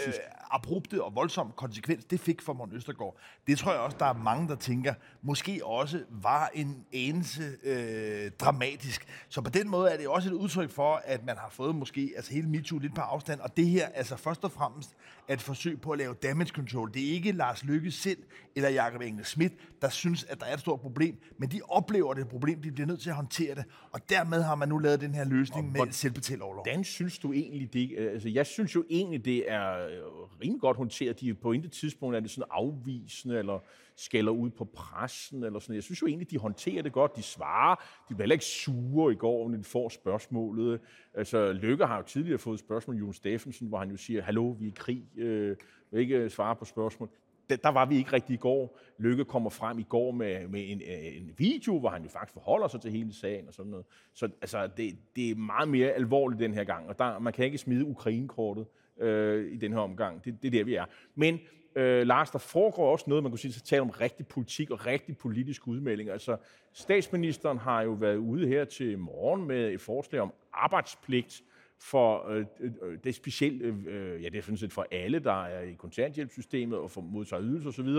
abrupte 0.51 1.03
og 1.03 1.15
voldsom 1.15 1.51
konsekvens, 1.55 2.05
det 2.05 2.19
fik 2.19 2.41
for 2.41 2.53
Morten 2.53 2.75
Østergaard. 2.75 3.17
Det 3.47 3.57
tror 3.57 3.71
jeg 3.71 3.81
også, 3.81 3.97
der 3.99 4.05
er 4.05 4.13
mange, 4.13 4.47
der 4.47 4.55
tænker, 4.55 4.93
måske 5.21 5.61
også 5.63 6.03
var 6.09 6.49
en 6.53 6.85
enelse 6.91 7.43
øh, 7.63 8.31
dramatisk. 8.31 9.07
Så 9.29 9.41
på 9.41 9.49
den 9.49 9.69
måde 9.69 9.91
er 9.91 9.97
det 9.97 10.07
også 10.07 10.29
et 10.29 10.33
udtryk 10.33 10.71
for, 10.71 11.01
at 11.05 11.25
man 11.25 11.37
har 11.37 11.49
fået 11.49 11.75
måske 11.75 12.13
altså 12.15 12.33
hele 12.33 12.49
MeToo 12.49 12.79
lidt 12.79 12.95
på 12.95 13.01
afstand, 13.01 13.39
og 13.39 13.57
det 13.57 13.67
her 13.67 13.87
altså 13.87 14.15
først 14.15 14.43
og 14.43 14.51
fremmest 14.51 14.95
er 15.27 15.33
et 15.33 15.41
forsøg 15.41 15.81
på 15.81 15.91
at 15.91 15.97
lave 15.97 16.13
damage 16.13 16.49
control. 16.49 16.93
Det 16.93 17.09
er 17.09 17.11
ikke 17.11 17.31
Lars 17.31 17.63
Lykke 17.63 17.91
selv 17.91 18.17
eller 18.55 18.69
Jakob 18.69 19.01
Engel 19.01 19.25
Schmidt, 19.25 19.53
der 19.81 19.89
synes, 19.89 20.23
at 20.23 20.39
der 20.39 20.45
er 20.45 20.53
et 20.53 20.59
stort 20.59 20.79
problem, 20.81 21.17
men 21.37 21.51
de 21.51 21.61
oplever 21.69 22.13
det 22.13 22.21
et 22.21 22.27
problem, 22.27 22.61
de 22.61 22.71
bliver 22.71 22.87
nødt 22.87 23.01
til 23.01 23.09
at 23.09 23.15
håndtere 23.15 23.55
det, 23.55 23.65
og 23.91 24.09
dermed 24.09 24.43
har 24.43 24.55
man 24.55 24.69
nu 24.69 24.77
lavet 24.77 25.01
den 25.01 25.15
her 25.15 25.23
løsning 25.23 25.65
og 25.65 25.85
med 25.85 25.91
selvbetalt 25.91 26.41
overlov. 26.41 26.65
Hvordan 26.65 26.83
synes 26.83 27.19
du 27.19 27.33
egentlig 27.33 27.73
det? 27.73 27.95
Altså, 27.97 28.29
jeg 28.29 28.45
synes 28.45 28.66
jo 28.75 28.85
egentlig, 28.89 29.25
det 29.25 29.51
er 29.51 29.87
øh, 29.87 30.01
rimelig 30.41 30.61
godt 30.61 30.77
håndteret. 30.77 31.19
De 31.19 31.33
på 31.33 31.51
intet 31.51 31.71
tidspunkt 31.71 32.15
er 32.15 32.19
det 32.19 32.31
sådan 32.31 32.47
afvisende, 32.51 33.39
eller 33.39 33.59
skælder 33.95 34.31
ud 34.31 34.49
på 34.49 34.65
pressen, 34.65 35.43
eller 35.43 35.59
sådan 35.59 35.75
Jeg 35.75 35.83
synes 35.83 36.01
jo 36.01 36.07
egentlig, 36.07 36.31
de 36.31 36.37
håndterer 36.37 36.81
det 36.81 36.91
godt. 36.91 37.15
De 37.15 37.21
svarer. 37.21 37.75
De 37.75 38.15
bliver 38.15 38.23
heller 38.23 38.33
ikke 38.33 38.45
sure 38.45 39.13
i 39.13 39.15
går, 39.15 39.49
når 39.49 39.57
de 39.57 39.63
får 39.63 39.89
spørgsmålet. 39.89 40.79
Altså, 41.13 41.53
Lykke 41.53 41.85
har 41.85 41.97
jo 41.97 42.03
tidligere 42.03 42.39
fået 42.39 42.59
spørgsmål 42.59 42.97
Jon 42.97 43.13
Steffensen, 43.13 43.67
hvor 43.67 43.77
han 43.77 43.91
jo 43.91 43.97
siger, 43.97 44.21
hallo, 44.21 44.55
vi 44.59 44.65
er 44.65 44.71
i 44.71 44.73
krig, 44.75 45.03
øh, 45.17 45.57
vil 45.91 46.01
ikke 46.01 46.15
øh, 46.15 46.29
svare 46.29 46.55
på 46.55 46.65
spørgsmål 46.65 47.09
der 47.49 47.69
var 47.69 47.85
vi 47.85 47.97
ikke 47.97 48.13
rigtig 48.13 48.33
i 48.33 48.37
går. 48.37 48.79
Lykke 48.97 49.25
kommer 49.25 49.49
frem 49.49 49.79
i 49.79 49.85
går 49.89 50.11
med, 50.11 50.47
med 50.47 50.71
en, 50.71 50.81
øh, 50.81 51.17
en 51.17 51.31
video, 51.37 51.79
hvor 51.79 51.89
han 51.89 52.03
jo 52.03 52.09
faktisk 52.09 52.33
forholder 52.33 52.67
sig 52.67 52.81
til 52.81 52.91
hele 52.91 53.13
sagen 53.13 53.47
og 53.47 53.53
sådan 53.53 53.71
noget. 53.71 53.85
Så 54.13 54.29
altså, 54.41 54.69
det, 54.77 54.97
det 55.15 55.31
er 55.31 55.35
meget 55.35 55.69
mere 55.69 55.91
alvorligt 55.91 56.39
den 56.39 56.53
her 56.53 56.63
gang, 56.63 56.89
og 56.89 56.99
der, 56.99 57.19
man 57.19 57.33
kan 57.33 57.45
ikke 57.45 57.57
smide 57.57 57.85
Ukrainekortet 57.85 58.65
øh, 58.99 59.51
i 59.51 59.57
den 59.57 59.73
her 59.73 59.79
omgang. 59.79 60.25
Det, 60.25 60.41
det 60.41 60.47
er 60.47 60.51
der, 60.51 60.63
vi 60.63 60.75
er. 60.75 60.85
Men 61.15 61.39
øh, 61.75 62.07
Lars, 62.07 62.31
der 62.31 62.39
foregår 62.39 62.91
også 62.91 63.05
noget, 63.07 63.23
man 63.23 63.31
kunne 63.31 63.39
sige, 63.39 63.53
at 63.55 63.63
tale 63.63 63.81
om 63.81 63.89
rigtig 63.89 64.27
politik 64.27 64.71
og 64.71 64.85
rigtig 64.85 65.17
politisk 65.17 65.67
udmelding. 65.67 66.09
Altså, 66.09 66.37
statsministeren 66.73 67.57
har 67.57 67.81
jo 67.81 67.91
været 67.91 68.17
ude 68.17 68.47
her 68.47 68.65
til 68.65 68.99
morgen 68.99 69.47
med 69.47 69.71
et 69.71 69.81
forslag 69.81 70.21
om 70.21 70.33
arbejdspligt 70.53 71.43
for 71.79 72.29
øh, 72.29 72.45
øh, 72.59 72.71
øh, 72.81 72.97
det 73.03 73.09
er 73.09 73.13
specielt, 73.13 73.61
øh, 73.61 73.75
øh, 73.87 74.23
ja 74.23 74.29
det 74.29 74.37
er 74.37 74.41
sådan 74.41 74.57
set 74.57 74.73
for 74.73 74.87
alle, 74.91 75.19
der 75.19 75.43
er 75.45 75.61
i 75.61 75.73
kontanthjælpssystemet 75.73 76.79
og 76.79 76.91
for 76.91 77.01
modtager 77.01 77.43
ydelser 77.43 77.69
osv., 77.69 77.89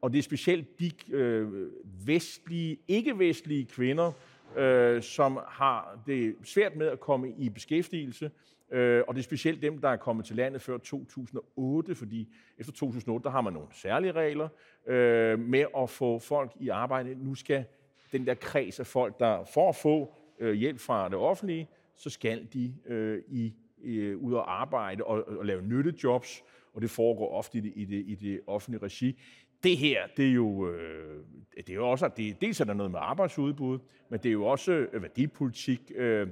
og 0.00 0.12
det 0.12 0.18
er 0.18 0.22
specielt 0.22 0.80
de 0.80 0.90
øh, 1.10 1.68
vestlige, 2.06 2.76
ikke-vestlige 2.88 3.64
kvinder, 3.64 4.12
øh, 4.56 5.02
som 5.02 5.38
har 5.46 5.98
det 6.06 6.34
svært 6.44 6.76
med 6.76 6.86
at 6.86 7.00
komme 7.00 7.34
i 7.38 7.48
beskæftigelse, 7.48 8.30
Øh, 8.70 9.02
og 9.08 9.14
det 9.14 9.20
er 9.20 9.24
specielt 9.24 9.62
dem, 9.62 9.78
der 9.78 9.88
er 9.88 9.96
kommet 9.96 10.26
til 10.26 10.36
landet 10.36 10.62
før 10.62 10.78
2008, 10.78 11.94
fordi 11.94 12.28
efter 12.58 12.72
2008, 12.72 13.24
der 13.24 13.30
har 13.30 13.40
man 13.40 13.52
nogle 13.52 13.68
særlige 13.72 14.12
regler 14.12 14.48
øh, 14.86 15.38
med 15.38 15.64
at 15.76 15.90
få 15.90 16.18
folk 16.18 16.52
i 16.60 16.68
arbejde. 16.68 17.14
Nu 17.14 17.34
skal 17.34 17.64
den 18.12 18.26
der 18.26 18.34
kreds 18.34 18.80
af 18.80 18.86
folk, 18.86 19.18
der 19.18 19.44
får 19.54 19.68
at 19.68 19.76
få 19.76 20.14
øh, 20.38 20.54
hjælp 20.54 20.80
fra 20.80 21.08
det 21.08 21.18
offentlige, 21.18 21.68
så 21.96 22.10
skal 22.10 22.46
de 22.52 22.74
øh, 22.86 23.22
i, 23.28 23.54
øh, 23.84 24.18
ud 24.18 24.32
og 24.32 24.60
arbejde 24.60 25.04
og, 25.04 25.28
og 25.38 25.46
lave 25.46 25.62
nyttejobs, 25.62 26.42
og 26.74 26.82
det 26.82 26.90
foregår 26.90 27.38
ofte 27.38 27.58
i 27.58 27.60
det, 27.60 27.72
i 27.76 27.84
det, 27.84 28.04
i 28.06 28.14
det 28.14 28.40
offentlige 28.46 28.82
regi. 28.82 29.20
Det 29.62 29.76
her, 29.76 30.06
det 30.16 30.28
er 30.28 30.32
jo, 30.32 30.68
øh, 30.68 31.24
det 31.56 31.70
er 31.70 31.74
jo 31.74 31.90
også, 31.90 32.10
det, 32.16 32.40
dels 32.40 32.60
er 32.60 32.64
der 32.64 32.74
noget 32.74 32.90
med 32.90 32.98
arbejdsudbud, 33.02 33.78
men 34.10 34.20
det 34.20 34.28
er 34.28 34.32
jo 34.32 34.46
også 34.46 34.72
øh, 34.72 35.02
værdipolitik. 35.02 35.92
Øh, 35.96 36.28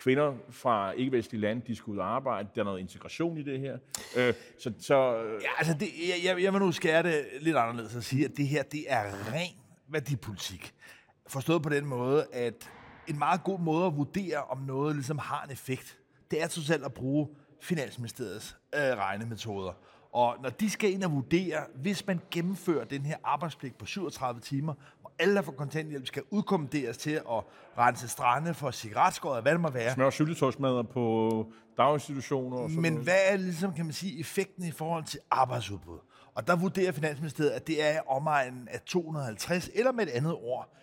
kvinder 0.00 0.34
fra 0.50 0.92
ikke-vestlige 0.92 1.40
lande, 1.40 1.62
de 1.66 1.76
skal 1.76 1.90
ud 1.90 1.98
og 1.98 2.14
arbejde. 2.14 2.48
Der 2.54 2.60
er 2.60 2.64
noget 2.64 2.80
integration 2.80 3.38
i 3.38 3.42
det 3.42 3.60
her. 3.60 3.78
Øh, 4.16 4.34
så, 4.58 4.72
så, 4.78 5.22
øh, 5.24 5.42
ja, 5.42 5.48
altså 5.58 5.74
det, 5.80 5.88
jeg, 6.26 6.42
jeg 6.42 6.52
vil 6.52 6.60
nu 6.60 6.72
skære 6.72 7.02
det 7.02 7.24
lidt 7.40 7.56
anderledes 7.56 7.96
og 7.96 8.02
sige, 8.02 8.24
at 8.24 8.36
det 8.36 8.46
her, 8.46 8.62
det 8.62 8.84
er 8.88 9.02
ren 9.32 9.54
værdipolitik. 9.88 10.74
Forstået 11.26 11.62
på 11.62 11.68
den 11.68 11.86
måde, 11.86 12.26
at 12.32 12.70
en 13.10 13.18
meget 13.18 13.44
god 13.44 13.58
måde 13.60 13.86
at 13.86 13.96
vurdere, 13.96 14.44
om 14.50 14.58
noget 14.58 14.94
ligesom 14.96 15.18
har 15.18 15.44
en 15.44 15.50
effekt, 15.52 15.98
det 16.30 16.42
er 16.42 16.46
totalt 16.46 16.84
at 16.84 16.94
bruge 16.94 17.28
Finansministeriets 17.62 18.56
øh, 18.74 18.80
regnemetoder. 18.80 19.72
Og 20.12 20.36
når 20.42 20.50
de 20.50 20.70
skal 20.70 20.92
ind 20.92 21.04
og 21.04 21.12
vurdere, 21.12 21.58
hvis 21.74 22.06
man 22.06 22.20
gennemfører 22.30 22.84
den 22.84 23.02
her 23.06 23.16
arbejdspligt 23.24 23.78
på 23.78 23.86
37 23.86 24.40
timer, 24.40 24.74
hvor 25.00 25.12
alle, 25.18 25.34
der 25.34 25.42
får 25.42 25.52
kontanthjælp, 25.52 26.06
skal 26.06 26.22
udkommenderes 26.30 26.98
til 26.98 27.10
at 27.10 27.44
rense 27.78 28.08
strande 28.08 28.54
for 28.54 28.70
cigaretskåret, 28.70 29.42
hvad 29.42 29.52
det 29.52 29.60
må 29.60 29.70
være. 29.70 29.94
Smør 29.94 30.10
syltetøjsmadder 30.10 30.82
på 30.82 31.46
daginstitutioner 31.78 32.56
og 32.56 32.70
sådan 32.70 32.82
Men 32.82 32.92
noget. 32.92 33.06
hvad 33.06 33.18
er 33.28 33.36
ligesom, 33.36 33.74
kan 33.74 33.84
man 33.84 33.92
sige, 33.94 34.20
effekten 34.20 34.64
i 34.64 34.70
forhold 34.70 35.04
til 35.04 35.20
arbejdsudbud? 35.30 35.98
Og 36.34 36.46
der 36.46 36.56
vurderer 36.56 36.92
Finansministeriet, 36.92 37.50
at 37.50 37.66
det 37.66 37.84
er 37.84 38.00
omegnen 38.08 38.68
af 38.68 38.80
250, 38.80 39.70
eller 39.74 39.92
med 39.92 40.06
et 40.06 40.10
andet 40.10 40.34
ord, 40.34 40.74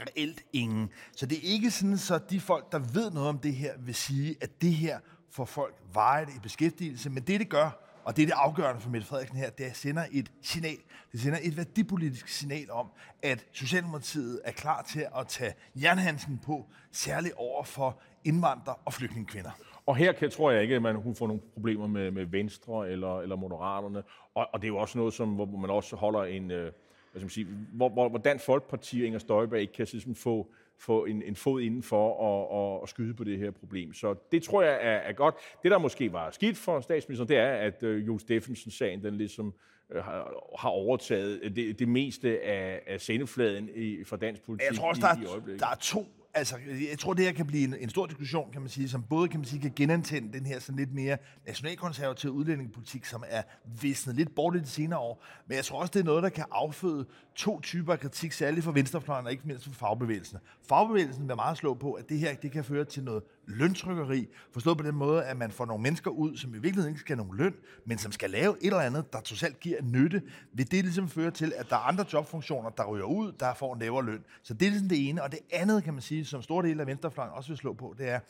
reelt 0.00 0.44
ingen. 0.52 0.90
Så 1.12 1.26
det 1.26 1.38
er 1.38 1.52
ikke 1.52 1.70
sådan, 1.70 1.98
så 1.98 2.18
de 2.30 2.40
folk, 2.40 2.72
der 2.72 2.78
ved 2.78 3.10
noget 3.10 3.28
om 3.28 3.38
det 3.38 3.54
her, 3.54 3.72
vil 3.78 3.94
sige, 3.94 4.36
at 4.40 4.62
det 4.62 4.72
her 4.72 4.98
får 5.30 5.44
folk 5.44 5.74
vejet 5.92 6.28
i 6.28 6.38
beskæftigelse. 6.42 7.10
Men 7.10 7.22
det, 7.22 7.40
det 7.40 7.48
gør, 7.48 7.84
og 8.04 8.16
det 8.16 8.22
er 8.22 8.26
det 8.26 8.34
afgørende 8.36 8.80
for 8.80 8.90
Mette 8.90 9.06
Frederiksen 9.06 9.38
her, 9.38 9.50
det 9.50 9.76
sender 9.76 10.04
et 10.12 10.32
signal. 10.42 10.76
Det 11.12 11.20
sender 11.20 11.38
et 11.42 11.56
værdipolitisk 11.56 12.28
signal 12.28 12.70
om, 12.70 12.90
at 13.22 13.46
Socialdemokratiet 13.52 14.40
er 14.44 14.52
klar 14.52 14.82
til 14.82 15.06
at 15.18 15.26
tage 15.28 15.54
jernhansen 15.76 16.40
på, 16.46 16.66
særligt 16.92 17.34
over 17.36 17.64
for 17.64 18.00
indvandrere 18.24 18.76
og 18.84 18.92
flygtningekvinder. 18.92 19.50
Og 19.86 19.96
her 19.96 20.12
kan, 20.12 20.30
tror 20.30 20.50
jeg 20.50 20.62
ikke, 20.62 20.74
at 20.74 20.82
man 20.82 20.96
hun 20.96 21.14
får 21.14 21.26
nogle 21.26 21.42
problemer 21.54 21.86
med, 21.86 22.10
med 22.10 22.26
Venstre 22.26 22.90
eller, 22.90 23.20
eller 23.20 23.36
Moderaterne. 23.36 24.02
Og, 24.34 24.46
og 24.52 24.60
det 24.60 24.64
er 24.64 24.68
jo 24.68 24.76
også 24.76 24.98
noget, 24.98 25.14
som, 25.14 25.28
hvor 25.34 25.46
man 25.46 25.70
også 25.70 25.96
holder 25.96 26.24
en... 26.24 26.50
Øh, 26.50 26.72
hvad 27.14 27.20
skal 27.20 27.24
man 27.24 27.30
sige, 27.30 27.46
hvor, 27.72 27.88
hvor, 27.88 28.08
hvor 28.08 28.18
Dansk 28.18 28.44
Folkeparti 28.44 29.00
og 29.00 29.06
Inger 29.06 29.18
Støjberg 29.18 29.60
ikke 29.60 29.72
kan 29.72 29.86
ligesom 29.92 30.14
få, 30.14 30.52
få 30.78 31.04
en, 31.04 31.22
en 31.22 31.36
fod 31.36 31.62
indenfor 31.62 32.10
og, 32.10 32.50
og, 32.50 32.80
og 32.80 32.88
skyde 32.88 33.14
på 33.14 33.24
det 33.24 33.38
her 33.38 33.50
problem. 33.50 33.94
Så 33.94 34.14
det 34.32 34.42
tror 34.42 34.62
jeg 34.62 34.72
er, 34.72 34.96
er 34.96 35.12
godt. 35.12 35.34
Det, 35.62 35.70
der 35.70 35.78
måske 35.78 36.12
var 36.12 36.30
skidt 36.30 36.56
for 36.56 36.80
statsministeren, 36.80 37.28
det 37.28 37.36
er, 37.36 37.52
at 37.52 37.82
øh, 37.82 38.06
Jo 38.06 38.18
Steffensen-sagen, 38.18 39.02
den 39.02 39.14
ligesom 39.14 39.54
øh, 39.92 40.04
har, 40.04 40.32
har 40.58 40.68
overtaget 40.68 41.56
det, 41.56 41.78
det 41.78 41.88
meste 41.88 42.40
af, 42.40 42.82
af 42.86 43.00
sendefladen 43.00 43.68
i, 43.74 44.04
for 44.04 44.16
dansk 44.16 44.42
politik 44.42 44.68
jeg 44.68 44.76
tror 44.76 44.88
også, 44.88 45.00
der 45.00 45.08
er, 45.08 45.22
i 45.22 45.26
øjeblikket. 45.26 45.60
Der 45.60 45.68
er 45.68 45.76
to 45.80 46.06
altså, 46.34 46.56
jeg 46.90 46.98
tror, 46.98 47.14
det 47.14 47.24
her 47.24 47.32
kan 47.32 47.46
blive 47.46 47.64
en, 47.64 47.74
en 47.80 47.88
stor 47.88 48.06
diskussion, 48.06 48.52
kan 48.52 48.60
man 48.60 48.70
sige, 48.70 48.88
som 48.88 49.02
både 49.02 49.28
kan, 49.28 49.40
man 49.40 49.44
sige, 49.44 49.60
kan 49.60 49.72
genantænde 49.76 50.38
den 50.38 50.46
her 50.46 50.58
sådan 50.58 50.76
lidt 50.76 50.94
mere 50.94 51.18
nationalkonservative 51.46 52.32
udlændingepolitik, 52.32 53.04
som 53.04 53.24
er 53.28 53.42
visnet 53.80 54.16
lidt 54.16 54.34
bort 54.34 54.56
i 54.56 54.58
de 54.58 54.66
senere 54.66 54.98
år. 54.98 55.24
Men 55.46 55.56
jeg 55.56 55.64
tror 55.64 55.80
også, 55.80 55.90
det 55.90 56.00
er 56.00 56.04
noget, 56.04 56.22
der 56.22 56.28
kan 56.28 56.44
afføde 56.50 57.06
to 57.34 57.60
typer 57.60 57.92
af 57.92 58.00
kritik, 58.00 58.32
særligt 58.32 58.64
for 58.64 58.72
venstrefløjen 58.72 59.26
og 59.26 59.32
ikke 59.32 59.46
mindst 59.46 59.64
for 59.64 59.72
fagbevægelsen. 59.72 60.38
Fagbevægelsen 60.68 61.28
vil 61.28 61.36
meget 61.36 61.56
slå 61.56 61.74
på, 61.74 61.92
at 61.92 62.08
det 62.08 62.18
her 62.18 62.34
det 62.34 62.52
kan 62.52 62.64
føre 62.64 62.84
til 62.84 63.04
noget 63.04 63.22
løntrykkeri, 63.46 64.28
forstået 64.52 64.78
på 64.78 64.84
den 64.84 64.94
måde, 64.94 65.24
at 65.24 65.36
man 65.36 65.50
får 65.50 65.66
nogle 65.66 65.82
mennesker 65.82 66.10
ud, 66.10 66.36
som 66.36 66.50
i 66.50 66.58
virkeligheden 66.58 66.88
ikke 66.88 67.00
skal 67.00 67.16
have 67.16 67.26
nogen 67.26 67.38
løn, 67.38 67.54
men 67.86 67.98
som 67.98 68.12
skal 68.12 68.30
lave 68.30 68.56
et 68.60 68.66
eller 68.66 68.80
andet, 68.80 69.12
der 69.12 69.20
totalt 69.20 69.60
giver 69.60 69.82
nytte, 69.82 70.22
vil 70.52 70.70
det 70.70 70.84
ligesom 70.84 71.08
føre 71.08 71.30
til, 71.30 71.52
at 71.56 71.70
der 71.70 71.76
er 71.76 71.80
andre 71.80 72.04
jobfunktioner, 72.12 72.70
der 72.70 72.84
ryger 72.84 73.04
ud, 73.04 73.32
der 73.40 73.54
får 73.54 73.74
en 73.74 73.80
lavere 73.80 74.04
løn. 74.04 74.24
Så 74.42 74.54
det 74.54 74.66
er 74.66 74.70
ligesom 74.70 74.88
det 74.88 75.08
ene. 75.08 75.22
Og 75.22 75.32
det 75.32 75.38
andet, 75.52 75.84
kan 75.84 75.94
man 75.94 76.02
sige, 76.02 76.24
som 76.24 76.42
store 76.42 76.66
dele 76.66 76.80
af 76.80 76.86
venstrefløjen 76.86 77.32
også 77.32 77.48
vil 77.48 77.56
slå 77.56 77.72
på, 77.72 77.94
det 77.98 78.08
er, 78.08 78.20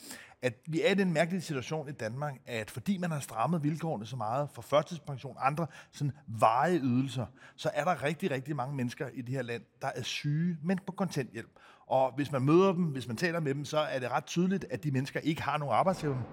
at 0.41 0.53
vi 0.67 0.81
er 0.81 0.91
i 0.91 0.93
den 0.93 1.13
mærkelige 1.13 1.41
situation 1.41 1.89
i 1.89 1.91
Danmark, 1.91 2.33
at 2.45 2.71
fordi 2.71 2.97
man 2.97 3.11
har 3.11 3.19
strammet 3.19 3.63
vilkårene 3.63 4.05
så 4.05 4.15
meget 4.15 4.49
for 4.53 4.61
førtidspension 4.61 5.37
og 5.37 5.47
andre 5.47 5.67
sådan 5.91 6.11
varige 6.27 6.79
ydelser, 6.79 7.25
så 7.55 7.69
er 7.73 7.83
der 7.83 8.03
rigtig, 8.03 8.31
rigtig 8.31 8.55
mange 8.55 8.75
mennesker 8.75 9.07
i 9.13 9.21
det 9.21 9.29
her 9.29 9.41
land, 9.41 9.61
der 9.81 9.87
er 9.95 10.01
syge, 10.01 10.57
men 10.63 10.79
på 10.85 10.91
kontanthjælp. 10.91 11.49
Og 11.87 12.13
hvis 12.15 12.31
man 12.31 12.41
møder 12.41 12.73
dem, 12.73 12.83
hvis 12.83 13.07
man 13.07 13.17
taler 13.17 13.39
med 13.39 13.53
dem, 13.55 13.65
så 13.65 13.77
er 13.77 13.99
det 13.99 14.11
ret 14.11 14.25
tydeligt, 14.25 14.65
at 14.69 14.83
de 14.83 14.91
mennesker 14.91 15.19
ikke 15.19 15.41
har 15.41 15.57
nogen 15.57 15.75
arbejdsevne. 15.75 16.23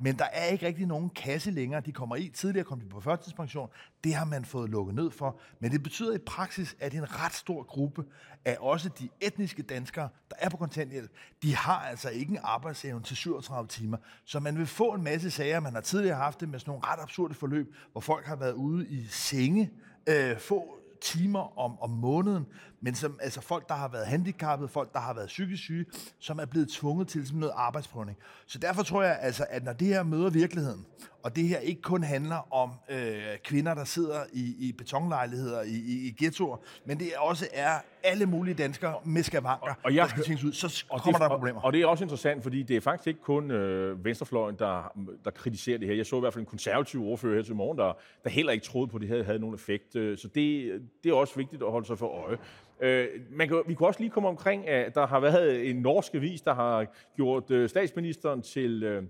Men 0.00 0.18
der 0.18 0.24
er 0.32 0.44
ikke 0.44 0.66
rigtig 0.66 0.86
nogen 0.86 1.10
kasse 1.10 1.50
længere, 1.50 1.80
de 1.80 1.92
kommer 1.92 2.16
i. 2.16 2.30
Tidligere 2.34 2.64
kom 2.64 2.80
de 2.80 2.86
på 2.86 3.00
førtidspension. 3.00 3.68
Det 4.04 4.14
har 4.14 4.24
man 4.24 4.44
fået 4.44 4.70
lukket 4.70 4.94
ned 4.94 5.10
for. 5.10 5.40
Men 5.60 5.72
det 5.72 5.82
betyder 5.82 6.14
i 6.14 6.18
praksis, 6.18 6.76
at 6.80 6.94
en 6.94 7.24
ret 7.24 7.34
stor 7.34 7.62
gruppe 7.62 8.04
af 8.44 8.56
også 8.60 8.88
de 8.88 9.08
etniske 9.20 9.62
danskere, 9.62 10.08
der 10.30 10.36
er 10.38 10.48
på 10.48 10.56
kontanthjælp, 10.56 11.10
de 11.42 11.56
har 11.56 11.78
altså 11.78 12.08
ikke 12.08 12.30
en 12.30 12.38
arbejdsevne 12.42 13.04
til 13.04 13.16
37 13.16 13.68
timer. 13.68 13.96
Så 14.24 14.40
man 14.40 14.58
vil 14.58 14.66
få 14.66 14.92
en 14.92 15.02
masse 15.02 15.30
sager. 15.30 15.60
Man 15.60 15.74
har 15.74 15.80
tidligere 15.80 16.16
haft 16.16 16.40
det 16.40 16.48
med 16.48 16.58
sådan 16.58 16.70
nogle 16.70 16.86
ret 16.86 17.02
absurde 17.02 17.34
forløb, 17.34 17.74
hvor 17.92 18.00
folk 18.00 18.26
har 18.26 18.36
været 18.36 18.52
ude 18.52 18.88
i 18.88 19.06
senge, 19.06 19.70
øh, 20.06 20.38
få 20.38 20.78
timer 21.00 21.58
om, 21.58 21.80
om 21.80 21.90
måneden, 21.90 22.46
men 22.84 22.94
som, 22.94 23.18
altså 23.22 23.40
folk, 23.40 23.68
der 23.68 23.74
har 23.74 23.88
været 23.88 24.06
handicappede, 24.06 24.68
folk, 24.68 24.92
der 24.92 24.98
har 24.98 25.14
været 25.14 25.26
psykisk 25.26 25.62
syge, 25.62 25.86
som 26.18 26.38
er 26.38 26.44
blevet 26.44 26.68
tvunget 26.68 27.08
til 27.08 27.26
sådan 27.26 27.40
noget 27.40 27.52
arbejdsprøvning. 27.56 28.18
Så 28.46 28.58
derfor 28.58 28.82
tror 28.82 29.02
jeg 29.02 29.18
altså, 29.20 29.46
at 29.50 29.64
når 29.64 29.72
det 29.72 29.86
her 29.86 30.02
møder 30.02 30.30
virkeligheden, 30.30 30.86
og 31.22 31.36
det 31.36 31.48
her 31.48 31.58
ikke 31.58 31.82
kun 31.82 32.02
handler 32.02 32.54
om 32.54 32.70
øh, 32.90 33.22
kvinder, 33.44 33.74
der 33.74 33.84
sidder 33.84 34.24
i, 34.32 34.54
i 34.58 34.72
betonlejligheder, 34.72 35.62
i, 35.62 35.74
i, 35.74 36.08
i 36.08 36.14
ghettoer, 36.18 36.56
men 36.84 36.98
det 36.98 37.06
også 37.18 37.48
er 37.52 37.72
alle 38.04 38.26
mulige 38.26 38.54
danskere 38.54 38.94
med 39.04 39.22
skavanker, 39.22 39.68
og, 39.68 39.76
og 39.84 39.94
jeg, 39.94 40.02
der 40.02 40.08
skal 40.08 40.24
tænkes 40.24 40.44
ud, 40.44 40.52
så 40.52 40.84
og 40.88 41.02
kommer 41.02 41.18
det, 41.18 41.30
der 41.30 41.36
problemer. 41.36 41.60
Og, 41.60 41.64
og 41.64 41.72
det 41.72 41.82
er 41.82 41.86
også 41.86 42.04
interessant, 42.04 42.42
fordi 42.42 42.62
det 42.62 42.76
er 42.76 42.80
faktisk 42.80 43.06
ikke 43.06 43.20
kun 43.20 43.50
øh, 43.50 44.04
venstrefløjen, 44.04 44.56
der, 44.58 44.92
der 45.24 45.30
kritiserer 45.30 45.78
det 45.78 45.88
her. 45.88 45.94
Jeg 45.94 46.06
så 46.06 46.16
i 46.16 46.20
hvert 46.20 46.32
fald 46.32 46.42
en 46.42 46.50
konservativ 46.50 47.04
ordfører 47.04 47.34
her 47.34 47.42
til 47.42 47.54
morgen, 47.54 47.78
der, 47.78 47.92
der 48.24 48.30
heller 48.30 48.52
ikke 48.52 48.64
troede 48.64 48.88
på, 48.88 48.96
at 48.96 49.00
det 49.00 49.08
her 49.08 49.24
havde 49.24 49.38
nogen 49.38 49.54
effekt. 49.54 49.96
Øh, 49.96 50.18
så 50.18 50.28
det, 50.28 50.72
det 51.04 51.10
er 51.10 51.14
også 51.14 51.36
vigtigt 51.36 51.62
at 51.62 51.70
holde 51.70 51.86
sig 51.86 51.98
for 51.98 52.06
øje. 52.06 52.38
Øh, 52.82 53.08
man 53.30 53.48
kan, 53.48 53.62
vi 53.66 53.74
kunne 53.74 53.88
også 53.88 54.00
lige 54.00 54.10
komme 54.10 54.28
omkring, 54.28 54.68
at 54.68 54.94
der 54.94 55.06
har 55.06 55.20
været 55.20 55.70
en 55.70 55.76
norsk 55.76 56.14
avis, 56.14 56.40
der 56.40 56.54
har 56.54 56.86
gjort 57.16 57.50
øh, 57.50 57.68
statsministeren 57.68 58.42
til... 58.42 58.82
Øh, 58.82 59.02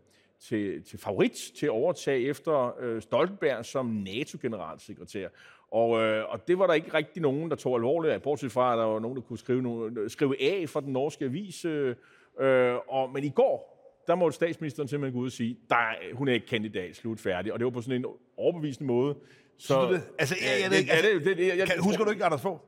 til, 0.49 0.83
til 0.85 0.99
favorit 0.99 1.53
til 1.57 1.67
at 1.67 1.71
overtage 1.71 2.21
efter 2.21 2.81
øh, 2.81 3.03
Stoltenberg 3.03 3.65
som 3.65 3.87
NATO-generalsekretær. 3.87 5.29
Og, 5.71 6.03
øh, 6.03 6.25
og 6.29 6.49
det 6.49 6.59
var 6.59 6.67
der 6.67 6.75
ikke 6.75 6.95
rigtig 6.95 7.23
nogen, 7.23 7.51
der 7.51 7.57
tog 7.57 7.75
alvorligt, 7.77 8.23
bortset 8.23 8.53
fra, 8.53 8.73
at 8.73 8.79
der 8.79 8.85
var 8.85 8.99
nogen, 8.99 9.17
der 9.17 9.23
kunne 9.23 9.39
skrive, 9.39 9.63
nogen, 9.63 10.09
skrive 10.09 10.43
af 10.43 10.69
fra 10.69 10.81
den 10.81 10.93
norske 10.93 11.25
avis. 11.25 11.65
Øh, 11.65 11.97
øh, 12.41 12.75
og, 12.89 13.11
men 13.13 13.25
i 13.25 13.29
går, 13.29 13.73
der 14.07 14.15
måtte 14.15 14.35
statsministeren 14.35 14.89
simpelthen 14.89 15.15
gå 15.15 15.21
ud 15.21 15.27
og 15.27 15.33
sige, 15.33 15.59
der, 15.69 16.15
hun 16.15 16.29
er 16.29 16.33
ikke 16.33 16.47
kandidat, 16.47 16.97
slut 16.97 17.21
færdig. 17.21 17.53
Og 17.53 17.59
det 17.59 17.65
var 17.65 17.71
på 17.71 17.81
sådan 17.81 18.01
en 18.01 18.07
overbevisende 18.37 18.87
måde. 18.87 19.17
Så, 19.59 19.93
det, 19.93 20.03
altså, 20.19 20.35
jeg, 20.41 20.73
jeg, 20.73 20.87
jeg, 20.87 20.95
altså, 20.97 21.11
det, 21.15 21.25
det, 21.25 21.37
det, 21.37 21.59
jeg, 21.59 21.67
kan, 21.69 21.83
husker 21.83 22.05
du 22.05 22.11
ikke 22.11 22.25
Anders 22.25 22.43
Fogh? 22.43 22.59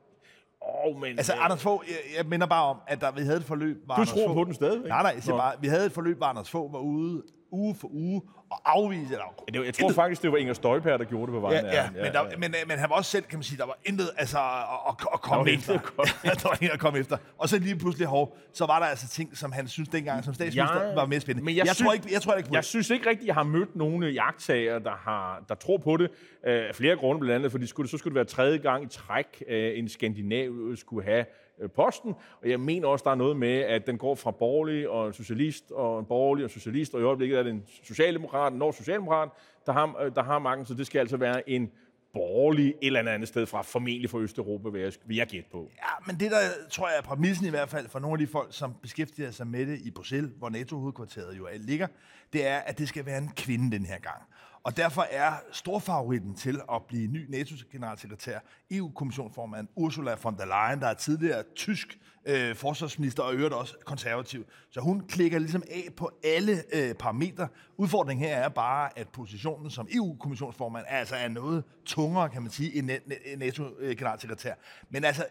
Oh, 0.85 1.01
men, 1.01 1.17
altså, 1.17 1.33
Anders 1.33 1.61
Fogh, 1.61 1.83
jeg, 1.87 1.97
jeg 2.17 2.25
minder 2.29 2.47
bare 2.47 2.63
om, 2.63 2.77
at 2.87 3.01
der, 3.01 3.11
vi 3.11 3.21
havde 3.21 3.37
et 3.37 3.43
forløb, 3.45 3.85
hvor 3.85 3.95
Du 3.95 4.01
Anders 4.01 4.13
tror 4.13 4.27
Fogh, 4.27 4.35
på 4.35 4.43
den 4.43 4.53
stadigvæk? 4.53 4.89
Nej, 4.89 5.01
nej, 5.01 5.11
jeg 5.15 5.23
siger 5.23 5.37
bare, 5.37 5.53
vi 5.61 5.67
havde 5.67 5.85
et 5.85 5.91
forløb, 5.91 6.17
hvor 6.17 6.25
Anders 6.25 6.49
Fogh 6.49 6.73
var 6.73 6.79
ude 6.79 7.23
uge 7.51 7.75
for 7.75 7.87
uge 7.93 8.21
og 8.51 8.61
afvise 8.65 9.09
det. 9.09 9.19
Jeg, 9.53 9.65
jeg 9.65 9.73
tror 9.73 9.91
faktisk, 9.91 10.21
det 10.21 10.31
var 10.31 10.37
Inger 10.37 10.53
Støjberg, 10.53 10.99
der 10.99 11.05
gjorde 11.05 11.25
det 11.25 11.33
på 11.33 11.39
vejen 11.39 11.65
ja, 11.65 11.73
ja, 11.73 11.83
ja, 11.83 12.03
men, 12.03 12.13
der, 12.13 12.23
ja. 12.31 12.37
Men, 12.37 12.55
øh, 12.55 12.67
men 12.67 12.77
han 12.77 12.89
var 12.89 12.95
også 12.95 13.11
selv, 13.11 13.23
kan 13.23 13.37
man 13.39 13.43
sige, 13.43 13.57
der 13.57 13.65
var 13.65 13.77
intet 13.85 14.09
altså, 14.17 14.37
at, 14.37 14.43
at, 14.89 15.07
at 15.13 15.21
komme 15.21 15.51
efter. 15.51 15.73
der 16.23 16.47
var 16.47 16.57
intet 16.61 16.69
at 16.69 16.79
komme 16.79 16.99
efter. 16.99 17.17
Og 17.37 17.49
så 17.49 17.59
lige 17.59 17.75
pludselig, 17.75 18.07
hov, 18.07 18.37
så 18.53 18.65
var 18.65 18.79
der 18.79 18.85
altså 18.85 19.07
ting, 19.07 19.37
som 19.37 19.51
han 19.51 19.67
synes 19.67 19.89
dengang 19.89 20.23
som 20.23 20.33
statsminister 20.33 20.83
ja, 20.83 20.93
var 20.93 21.05
mere 21.05 21.19
spændende. 21.19 21.45
Men 21.45 21.55
jeg, 21.55 21.65
jeg, 21.65 21.75
synes, 21.75 21.87
tror 21.87 21.93
ikke, 21.93 22.07
jeg 22.11 22.21
tror 22.21 22.33
ikke 22.33 22.49
på 22.49 22.55
Jeg 22.55 22.63
synes 22.63 22.89
ikke 22.89 23.09
rigtigt, 23.09 23.27
jeg 23.27 23.35
har 23.35 23.43
mødt 23.43 23.75
nogle 23.75 24.07
jagttager, 24.07 24.79
der, 24.79 24.95
har, 24.95 25.43
der 25.49 25.55
tror 25.55 25.77
på 25.77 25.97
det. 25.97 26.11
Af 26.43 26.75
flere 26.75 26.95
grunde 26.95 27.19
blandt 27.19 27.35
andet, 27.35 27.51
fordi 27.51 27.67
skulle, 27.67 27.89
så 27.89 27.97
skulle 27.97 28.11
det 28.11 28.15
være 28.15 28.25
tredje 28.25 28.57
gang 28.57 28.83
i 28.83 28.87
træk, 28.87 29.43
en 29.49 29.89
skandinav 29.89 30.75
skulle 30.75 31.05
have 31.05 31.19
Øh, 31.19 31.25
Øh, 31.59 31.69
posten. 31.69 32.13
Og 32.41 32.49
jeg 32.49 32.59
mener 32.59 32.87
også, 32.87 33.03
der 33.03 33.11
er 33.11 33.15
noget 33.15 33.37
med, 33.37 33.57
at 33.57 33.87
den 33.87 33.97
går 33.97 34.15
fra 34.15 34.31
borgerlig 34.31 34.89
og 34.89 35.07
en 35.07 35.13
socialist, 35.13 35.71
og 35.71 35.99
en 35.99 36.05
borgerlig 36.05 36.43
og 36.43 36.45
en 36.45 36.53
socialist, 36.53 36.93
og 36.93 37.01
i 37.01 37.03
øjeblikket 37.03 37.39
er 37.39 37.43
det 37.43 37.51
en 37.51 37.63
socialdemokrat, 37.83 38.53
en 38.53 38.59
norsk 38.59 38.77
socialdemokrat, 38.77 39.29
der 39.65 39.71
har, 39.71 40.01
øh, 40.01 40.15
der 40.15 40.23
har 40.23 40.39
magten, 40.39 40.65
så 40.65 40.73
det 40.73 40.87
skal 40.87 40.99
altså 40.99 41.17
være 41.17 41.49
en 41.49 41.71
borgerlig 42.13 42.67
et 42.67 42.75
eller 42.81 43.11
andet 43.11 43.27
sted 43.27 43.45
fra, 43.45 43.61
formentlig 43.61 44.09
fra 44.09 44.19
Østeuropa, 44.19 44.69
vil 44.69 44.81
jeg, 44.81 44.93
vil 45.05 45.17
jeg 45.17 45.27
gætte 45.27 45.49
på. 45.51 45.71
Ja, 45.75 46.11
men 46.11 46.19
det 46.19 46.31
der, 46.31 46.39
tror 46.71 46.87
jeg, 46.87 46.97
er 46.97 47.01
præmissen 47.01 47.45
i 47.45 47.49
hvert 47.49 47.69
fald 47.69 47.89
for 47.89 47.99
nogle 47.99 48.13
af 48.13 48.27
de 48.27 48.27
folk, 48.27 48.47
som 48.53 48.73
beskæftiger 48.81 49.31
sig 49.31 49.47
med 49.47 49.65
det 49.65 49.79
i 49.79 49.91
Bruxelles, 49.91 50.31
hvor 50.37 50.49
NATO-hovedkvarteret 50.49 51.37
jo 51.37 51.47
ligger, 51.59 51.87
det 52.33 52.47
er, 52.47 52.57
at 52.57 52.77
det 52.77 52.87
skal 52.87 53.05
være 53.05 53.17
en 53.17 53.31
kvinde 53.35 53.77
den 53.77 53.85
her 53.85 53.99
gang. 53.99 54.21
Og 54.65 54.77
derfor 54.77 55.01
er 55.01 55.33
storfavoritten 55.51 56.35
til 56.35 56.61
at 56.73 56.81
blive 56.87 57.07
ny 57.07 57.25
NATO-generalsekretær 57.29 58.39
EU-kommissionsformand 58.71 59.67
Ursula 59.75 60.15
von 60.23 60.37
der 60.37 60.45
Leyen, 60.45 60.81
der 60.81 60.87
er 60.87 60.93
tidligere 60.93 61.43
tysk 61.55 61.99
øh, 62.25 62.55
forsvarsminister 62.55 63.23
og 63.23 63.33
øvrigt 63.33 63.53
også 63.53 63.75
konservativ. 63.85 64.45
Så 64.71 64.79
hun 64.79 65.07
klikker 65.07 65.39
ligesom 65.39 65.63
af 65.71 65.89
på 65.97 66.11
alle 66.23 66.63
øh, 66.73 66.95
parametre. 66.95 67.47
Udfordringen 67.77 68.27
her 68.27 68.35
er 68.35 68.49
bare, 68.49 68.99
at 68.99 69.07
positionen 69.07 69.69
som 69.69 69.87
EU-kommissionsformand 69.91 70.85
altså 70.87 71.15
er 71.15 71.27
noget 71.27 71.63
tungere, 71.85 72.29
kan 72.29 72.41
man 72.41 72.51
sige, 72.51 72.75
end 72.75 72.91
NATO-generalsekretær. 73.37 74.51
Øh, 74.51 74.57
Men 74.89 75.03
altså, 75.03 75.25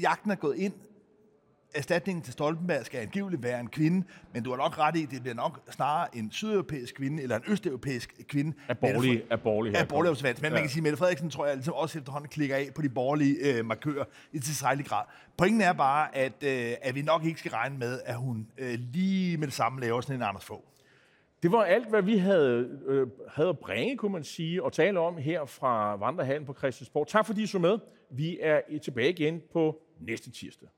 jagten 0.00 0.30
er 0.30 0.34
gået 0.34 0.56
ind 0.56 0.74
erstatningen 1.76 2.22
til 2.22 2.32
Stoltenberg 2.32 2.86
skal 2.86 3.00
angiveligt 3.00 3.42
være 3.42 3.60
en 3.60 3.68
kvinde, 3.68 4.06
men 4.34 4.42
du 4.42 4.50
har 4.50 4.56
nok 4.56 4.78
ret 4.78 4.96
i, 4.96 5.02
at 5.02 5.10
det 5.10 5.20
bliver 5.20 5.34
nok 5.34 5.60
snarere 5.70 6.16
en 6.16 6.30
sydeuropæisk 6.32 6.94
kvinde, 6.94 7.22
eller 7.22 7.36
en 7.36 7.42
østeuropæisk 7.48 8.14
kvinde. 8.28 8.52
Af 8.68 8.78
borgerlig, 8.78 9.22
af 9.30 9.40
borgerlig, 9.40 9.76
af 9.76 9.88
borgerlig 9.88 10.10
observans. 10.10 10.42
Men 10.42 10.48
ja. 10.48 10.52
man 10.52 10.62
kan 10.62 10.70
sige, 10.70 10.80
at 10.80 10.82
Mette 10.82 10.98
Frederiksen, 10.98 11.30
tror 11.30 11.46
jeg, 11.46 11.54
ligesom 11.54 11.74
også 11.74 11.98
efterhånden 11.98 12.28
klikker 12.28 12.56
af 12.56 12.68
på 12.74 12.82
de 12.82 12.88
borgerlige 12.88 13.58
øh, 13.58 13.64
markører 13.64 14.04
i 14.32 14.38
tilstrækkelig 14.38 14.86
grad. 14.86 15.04
Pointen 15.36 15.60
er 15.60 15.72
bare, 15.72 16.16
at, 16.16 16.42
øh, 16.44 16.72
at 16.82 16.94
vi 16.94 17.02
nok 17.02 17.24
ikke 17.24 17.38
skal 17.38 17.50
regne 17.50 17.78
med, 17.78 18.00
at 18.04 18.16
hun 18.16 18.46
øh, 18.58 18.78
lige 18.92 19.36
med 19.36 19.46
det 19.46 19.54
samme 19.54 19.80
laver 19.80 20.00
sådan 20.00 20.16
en 20.16 20.22
Anders 20.22 20.44
Fogh. 20.44 20.62
Det 21.42 21.52
var 21.52 21.62
alt, 21.62 21.88
hvad 21.88 22.02
vi 22.02 22.16
havde, 22.16 22.78
øh, 22.86 23.06
havde 23.28 23.48
at 23.48 23.58
bringe, 23.58 23.96
kunne 23.96 24.12
man 24.12 24.24
sige, 24.24 24.62
og 24.62 24.72
tale 24.72 25.00
om 25.00 25.16
her 25.16 25.44
fra 25.44 25.96
Vandrehallen 25.96 26.46
på 26.46 26.54
Christiansborg. 26.54 27.08
Tak 27.08 27.26
fordi 27.26 27.42
I 27.42 27.46
så 27.46 27.58
med. 27.58 27.78
Vi 28.10 28.38
er 28.42 28.60
tilbage 28.82 29.10
igen 29.10 29.42
på 29.52 29.82
næste 30.00 30.30
tirsdag. 30.30 30.68